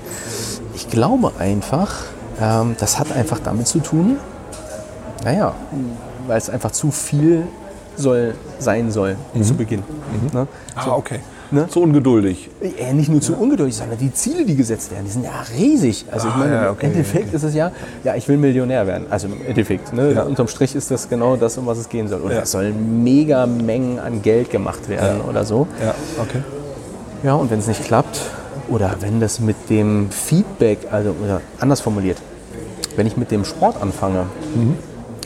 ich 0.75 0.89
glaube 0.89 1.31
einfach, 1.39 2.03
ähm, 2.41 2.75
das 2.79 2.99
hat 2.99 3.11
einfach 3.11 3.39
damit 3.39 3.67
zu 3.67 3.79
tun, 3.79 4.17
naja, 5.23 5.53
weil 6.27 6.37
es 6.37 6.49
einfach 6.49 6.71
zu 6.71 6.91
viel 6.91 7.47
soll, 7.95 8.35
sein 8.59 8.91
soll 8.91 9.17
zu 9.41 9.53
Beginn. 9.55 9.83
Ne? 10.33 10.47
Ah, 10.75 10.91
okay. 10.91 11.19
Ne? 11.51 11.67
Zu 11.67 11.81
ungeduldig. 11.81 12.49
Äh, 12.61 12.93
nicht 12.93 13.09
nur 13.09 13.21
zu 13.21 13.33
ungeduldig, 13.35 13.75
sondern 13.75 13.97
die 13.97 14.13
Ziele, 14.13 14.45
die 14.45 14.55
gesetzt 14.55 14.91
werden, 14.91 15.05
die 15.05 15.11
sind 15.11 15.23
ja 15.25 15.31
riesig. 15.57 16.05
Also 16.11 16.27
ich 16.27 16.33
Ah, 16.35 16.37
meine, 16.37 16.53
ja, 16.55 16.71
okay, 16.71 16.85
im 16.85 16.91
Endeffekt 16.91 17.33
ist 17.33 17.41
es 17.43 17.55
ja, 17.55 17.71
ja, 18.03 18.13
ich 18.15 18.27
will 18.27 18.37
Millionär 18.37 18.85
werden. 18.85 19.07
Also 19.09 19.27
im 19.27 19.43
Endeffekt, 19.45 19.91
ne? 19.93 20.13
Ja. 20.13 20.23
unterm 20.23 20.47
Strich 20.47 20.75
ist 20.75 20.91
das 20.91 21.09
genau 21.09 21.35
das, 21.37 21.57
um 21.57 21.65
was 21.65 21.79
es 21.79 21.89
gehen 21.89 22.07
soll. 22.07 22.21
Oder 22.21 22.35
Ja. 22.35 22.41
es 22.43 22.51
sollen 22.51 23.03
mega 23.03 23.47
Mengen 23.47 23.97
an 23.99 24.21
Geld 24.21 24.51
gemacht 24.51 24.87
werden 24.89 25.21
oder 25.21 25.43
so. 25.43 25.65
Ja, 25.83 25.95
okay. 26.21 26.43
Ja, 27.23 27.33
und 27.33 27.49
wenn 27.49 27.59
es 27.59 27.67
nicht 27.67 27.83
klappt, 27.83 28.21
oder 28.69 28.95
wenn 28.99 29.19
das 29.19 29.39
mit 29.39 29.55
dem 29.71 30.11
Feedback, 30.11 30.77
also 30.91 31.15
oder 31.23 31.41
anders 31.59 31.81
formuliert, 31.81 32.17
wenn 32.95 33.07
ich 33.07 33.17
mit 33.17 33.31
dem 33.31 33.43
Sport 33.43 33.81
anfange, 33.81 34.25
Mhm. 34.53 34.75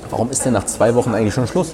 warum 0.09 0.29
ist 0.31 0.45
denn 0.45 0.53
nach 0.53 0.65
zwei 0.65 0.95
Wochen 0.95 1.13
eigentlich 1.13 1.33
schon 1.33 1.47
Schluss? 1.47 1.73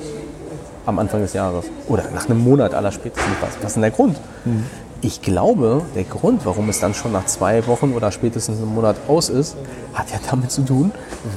Am 0.89 0.99
Anfang 0.99 1.21
des 1.21 1.33
Jahres. 1.33 1.65
Oder 1.87 2.03
nach 2.13 2.25
einem 2.27 2.39
Monat 2.43 2.73
aller 2.73 2.91
spätestens. 2.91 3.33
Was, 3.41 3.57
was 3.61 3.65
ist 3.67 3.73
denn 3.75 3.81
der 3.83 3.91
Grund? 3.91 4.17
Mhm. 4.45 4.65
Ich 5.01 5.21
glaube, 5.21 5.83
der 5.95 6.03
Grund, 6.03 6.45
warum 6.45 6.67
es 6.67 6.79
dann 6.81 6.93
schon 6.93 7.13
nach 7.13 7.25
zwei 7.25 7.65
Wochen 7.67 7.93
oder 7.93 8.11
spätestens 8.11 8.57
einem 8.57 8.73
Monat 8.75 8.97
aus 9.07 9.29
ist, 9.29 9.55
hat 9.93 10.11
ja 10.11 10.17
damit 10.29 10.51
zu 10.51 10.63
tun, 10.63 10.91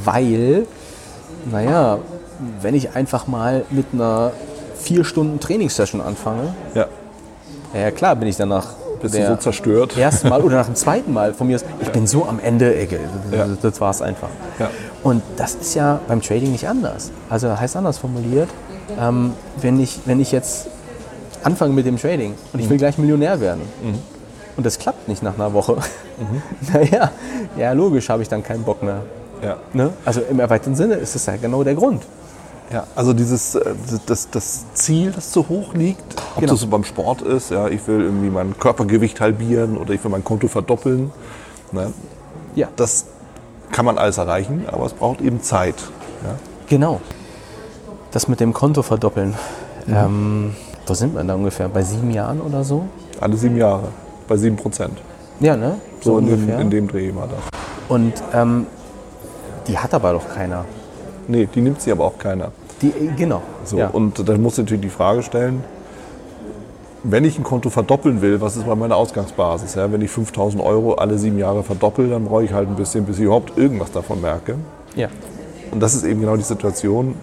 weil, 0.04 0.66
naja, 1.50 1.98
wenn 2.60 2.74
ich 2.74 2.96
einfach 2.96 3.28
mal 3.28 3.64
mit 3.70 3.86
einer 3.92 4.32
vier 4.76 5.04
Stunden 5.04 5.38
Trainingssession 5.38 6.00
anfange, 6.00 6.54
Ja. 6.74 6.86
ja, 7.72 7.80
ja 7.80 7.90
klar 7.92 8.16
bin 8.16 8.26
ich 8.26 8.36
danach 8.36 8.66
Bist 9.00 9.14
du 9.14 9.24
so 9.26 9.36
zerstört? 9.36 9.96
ersten 9.96 10.28
Mal 10.28 10.42
oder 10.42 10.56
nach 10.56 10.66
dem 10.66 10.74
zweiten 10.74 11.12
Mal 11.12 11.32
von 11.34 11.46
mir 11.46 11.54
ist, 11.56 11.66
ich 11.80 11.90
bin 11.90 12.08
so 12.08 12.24
am 12.24 12.40
Ende, 12.40 12.74
ey, 12.74 12.88
das, 12.88 13.38
Ja. 13.38 13.46
das 13.62 13.80
war 13.80 13.90
es 13.90 14.02
einfach. 14.02 14.28
Ja. 14.58 14.70
Und 15.04 15.22
das 15.36 15.54
ist 15.54 15.74
ja 15.74 16.00
beim 16.08 16.20
Trading 16.20 16.50
nicht 16.50 16.66
anders. 16.66 17.12
Also 17.30 17.56
heißt 17.58 17.76
anders 17.76 17.98
formuliert, 17.98 18.48
ähm, 19.00 19.32
wenn, 19.60 19.80
ich, 19.80 20.00
wenn 20.06 20.20
ich 20.20 20.32
jetzt 20.32 20.68
anfange 21.42 21.72
mit 21.74 21.86
dem 21.86 21.96
Trading 21.98 22.34
und 22.52 22.60
ich 22.60 22.68
will 22.70 22.76
gleich 22.78 22.98
Millionär 22.98 23.40
werden 23.40 23.62
und 24.56 24.64
das 24.66 24.78
klappt 24.78 25.08
nicht 25.08 25.22
nach 25.22 25.34
einer 25.34 25.52
Woche, 25.52 25.76
naja, 26.72 27.10
ja 27.56 27.72
logisch 27.72 28.08
habe 28.08 28.22
ich 28.22 28.28
dann 28.28 28.42
keinen 28.42 28.62
Bock 28.64 28.82
mehr. 28.82 29.02
Ja. 29.42 29.56
Ne? 29.72 29.90
Also 30.04 30.20
im 30.28 30.38
erweiterten 30.38 30.76
Sinne 30.76 30.94
ist 30.94 31.14
das 31.14 31.26
ja 31.26 31.36
genau 31.36 31.64
der 31.64 31.74
Grund. 31.74 32.02
Ja, 32.72 32.86
also 32.94 33.12
dieses 33.12 33.54
äh, 33.56 33.74
das, 34.06 34.30
das 34.30 34.72
Ziel, 34.72 35.10
das 35.10 35.30
zu 35.32 35.48
hoch 35.48 35.74
liegt, 35.74 36.14
ob 36.36 36.40
Genau. 36.40 36.52
das 36.52 36.60
so 36.60 36.68
beim 36.68 36.84
Sport 36.84 37.20
ist, 37.22 37.50
ja, 37.50 37.68
ich 37.68 37.86
will 37.88 38.00
irgendwie 38.00 38.30
mein 38.30 38.56
Körpergewicht 38.58 39.20
halbieren 39.20 39.76
oder 39.76 39.92
ich 39.92 40.02
will 40.04 40.10
mein 40.10 40.24
Konto 40.24 40.48
verdoppeln. 40.48 41.10
Ne? 41.72 41.92
Ja, 42.54 42.68
Das 42.76 43.06
kann 43.72 43.84
man 43.84 43.98
alles 43.98 44.16
erreichen, 44.18 44.64
aber 44.70 44.86
es 44.86 44.92
braucht 44.92 45.20
eben 45.20 45.42
Zeit. 45.42 45.74
Ja? 46.24 46.36
genau. 46.68 47.00
Das 48.12 48.28
mit 48.28 48.40
dem 48.40 48.52
Konto 48.52 48.82
verdoppeln. 48.82 49.34
Ähm, 49.88 50.54
wo 50.86 50.94
sind 50.94 51.14
wir 51.14 51.24
da 51.24 51.34
ungefähr? 51.34 51.68
Bei 51.68 51.82
sieben 51.82 52.10
Jahren 52.10 52.40
oder 52.40 52.62
so? 52.62 52.84
Alle 53.20 53.36
sieben 53.36 53.56
Jahre, 53.56 53.88
bei 54.28 54.36
sieben 54.36 54.56
Prozent. 54.56 54.98
Ja, 55.40 55.56
ne? 55.56 55.76
So 56.02 56.18
in 56.18 56.26
dem, 56.26 56.60
in 56.60 56.70
dem 56.70 56.88
Dreh 56.88 57.14
war 57.14 57.26
das. 57.26 57.60
Und 57.88 58.12
ähm, 58.34 58.66
die 59.66 59.78
hat 59.78 59.94
aber 59.94 60.12
doch 60.12 60.28
keiner. 60.34 60.64
Nee, 61.26 61.48
die 61.52 61.60
nimmt 61.60 61.80
sie 61.80 61.90
aber 61.90 62.04
auch 62.04 62.18
keiner. 62.18 62.52
Die, 62.82 62.88
äh, 62.88 63.12
genau. 63.16 63.42
So, 63.64 63.78
ja. 63.78 63.88
Und 63.88 64.28
dann 64.28 64.42
muss 64.42 64.54
ich 64.54 64.58
natürlich 64.58 64.82
die 64.82 64.90
Frage 64.90 65.22
stellen, 65.22 65.64
wenn 67.04 67.24
ich 67.24 67.38
ein 67.38 67.44
Konto 67.44 67.70
verdoppeln 67.70 68.20
will, 68.22 68.40
was 68.40 68.56
ist 68.56 68.66
bei 68.66 68.74
meiner 68.74 68.96
Ausgangsbasis? 68.96 69.74
Ja, 69.74 69.90
wenn 69.90 70.02
ich 70.02 70.10
5000 70.10 70.62
Euro 70.62 70.94
alle 70.94 71.18
sieben 71.18 71.38
Jahre 71.38 71.62
verdoppel, 71.62 72.10
dann 72.10 72.26
brauche 72.26 72.44
ich 72.44 72.52
halt 72.52 72.68
ein 72.68 72.76
bisschen, 72.76 73.04
bis 73.04 73.18
ich 73.18 73.24
überhaupt 73.24 73.56
irgendwas 73.56 73.90
davon 73.90 74.20
merke. 74.20 74.56
ja. 74.94 75.08
Und 75.70 75.80
das 75.80 75.94
ist 75.94 76.04
eben 76.04 76.20
genau 76.20 76.36
die 76.36 76.42
Situation. 76.42 77.14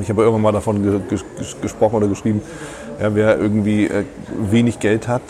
Ich 0.00 0.10
habe 0.10 0.22
irgendwann 0.22 0.42
mal 0.42 0.52
davon 0.52 0.82
ge 0.82 1.00
ges 1.08 1.24
gesprochen 1.60 1.96
oder 1.96 2.08
geschrieben, 2.08 2.42
ja, 3.00 3.14
wer 3.14 3.38
irgendwie 3.38 3.86
äh, 3.86 4.04
wenig 4.50 4.78
Geld 4.80 5.08
hat, 5.08 5.22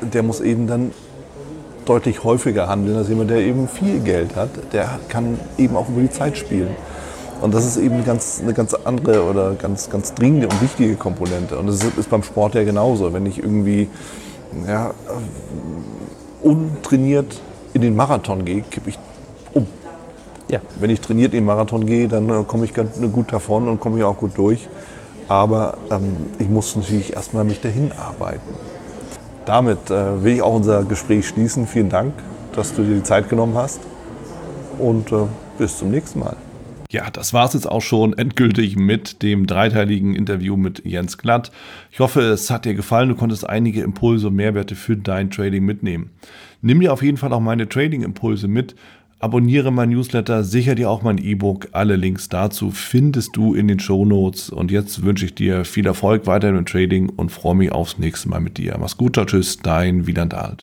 der 0.00 0.22
muss 0.22 0.40
eben 0.40 0.66
dann 0.66 0.92
deutlich 1.84 2.22
häufiger 2.24 2.68
handeln 2.68 2.98
als 2.98 3.08
jemand, 3.08 3.30
der 3.30 3.38
eben 3.38 3.68
viel 3.68 4.00
Geld 4.00 4.36
hat. 4.36 4.50
Der 4.72 5.00
kann 5.08 5.38
eben 5.56 5.76
auch 5.76 5.88
über 5.88 6.00
die 6.00 6.10
Zeit 6.10 6.36
spielen. 6.36 6.76
Und 7.40 7.54
das 7.54 7.64
ist 7.64 7.76
eben 7.76 8.04
ganz, 8.04 8.40
eine 8.42 8.52
ganz 8.52 8.74
andere 8.74 9.22
oder 9.22 9.54
ganz, 9.54 9.90
ganz 9.90 10.12
dringende 10.12 10.48
und 10.48 10.60
wichtige 10.60 10.96
Komponente. 10.96 11.58
Und 11.58 11.68
das 11.68 11.76
ist, 11.76 11.96
ist 11.96 12.10
beim 12.10 12.22
Sport 12.22 12.54
ja 12.54 12.64
genauso. 12.64 13.12
Wenn 13.12 13.26
ich 13.26 13.38
irgendwie 13.38 13.88
ja, 14.66 14.92
untrainiert 16.42 17.40
in 17.74 17.82
den 17.82 17.96
Marathon 17.96 18.44
gehe, 18.44 18.62
kippe 18.62 18.90
ich. 18.90 18.98
Ja. 20.48 20.60
Wenn 20.80 20.90
ich 20.90 21.00
trainiert 21.00 21.34
in 21.34 21.40
den 21.40 21.46
Marathon 21.46 21.84
gehe, 21.84 22.08
dann 22.08 22.28
äh, 22.28 22.44
komme 22.44 22.64
ich 22.64 22.74
ganz 22.74 23.00
gut 23.12 23.32
davon 23.32 23.68
und 23.68 23.80
komme 23.80 23.98
ich 23.98 24.04
auch 24.04 24.16
gut 24.16 24.36
durch. 24.36 24.68
Aber 25.28 25.76
ähm, 25.90 26.16
ich 26.38 26.48
muss 26.48 26.74
natürlich 26.74 27.12
erstmal 27.12 27.44
mich 27.44 27.60
dahin 27.60 27.92
arbeiten. 27.92 28.54
Damit 29.44 29.90
äh, 29.90 30.22
will 30.22 30.36
ich 30.36 30.42
auch 30.42 30.54
unser 30.54 30.84
Gespräch 30.84 31.28
schließen. 31.28 31.66
Vielen 31.66 31.90
Dank, 31.90 32.14
dass 32.54 32.74
du 32.74 32.82
dir 32.82 32.96
die 32.96 33.02
Zeit 33.02 33.28
genommen 33.28 33.54
hast. 33.54 33.80
Und 34.78 35.12
äh, 35.12 35.26
bis 35.58 35.78
zum 35.78 35.90
nächsten 35.90 36.20
Mal. 36.20 36.36
Ja, 36.90 37.10
das 37.10 37.34
war 37.34 37.44
es 37.44 37.52
jetzt 37.52 37.70
auch 37.70 37.82
schon 37.82 38.16
endgültig 38.16 38.76
mit 38.76 39.22
dem 39.22 39.46
dreiteiligen 39.46 40.14
Interview 40.14 40.56
mit 40.56 40.86
Jens 40.86 41.18
Glatt. 41.18 41.52
Ich 41.90 42.00
hoffe, 42.00 42.22
es 42.22 42.48
hat 42.48 42.64
dir 42.64 42.72
gefallen. 42.72 43.10
Du 43.10 43.14
konntest 43.14 43.46
einige 43.46 43.82
Impulse 43.82 44.28
und 44.28 44.36
Mehrwerte 44.36 44.74
für 44.74 44.96
dein 44.96 45.30
Trading 45.30 45.62
mitnehmen. 45.62 46.08
Nimm 46.62 46.80
dir 46.80 46.92
auf 46.92 47.02
jeden 47.02 47.18
Fall 47.18 47.32
auch 47.34 47.40
meine 47.40 47.68
Trading-Impulse 47.68 48.48
mit. 48.48 48.74
Abonniere 49.20 49.72
mein 49.72 49.88
Newsletter, 49.88 50.44
sicher 50.44 50.76
dir 50.76 50.88
auch 50.88 51.02
mein 51.02 51.18
E-Book. 51.18 51.70
Alle 51.72 51.96
Links 51.96 52.28
dazu 52.28 52.70
findest 52.70 53.36
du 53.36 53.52
in 53.52 53.66
den 53.66 53.80
Show 53.80 54.04
Notes. 54.04 54.48
Und 54.48 54.70
jetzt 54.70 55.02
wünsche 55.02 55.24
ich 55.24 55.34
dir 55.34 55.64
viel 55.64 55.86
Erfolg 55.86 56.28
weiterhin 56.28 56.56
im 56.56 56.66
Trading 56.66 57.08
und 57.08 57.32
freue 57.32 57.56
mich 57.56 57.72
aufs 57.72 57.98
nächste 57.98 58.28
Mal 58.28 58.40
mit 58.40 58.58
dir. 58.58 58.76
Mach's 58.78 58.96
gut, 58.96 59.14
tschüss, 59.14 59.58
dein 59.58 60.06
Wieland 60.06 60.34
Alt. 60.34 60.56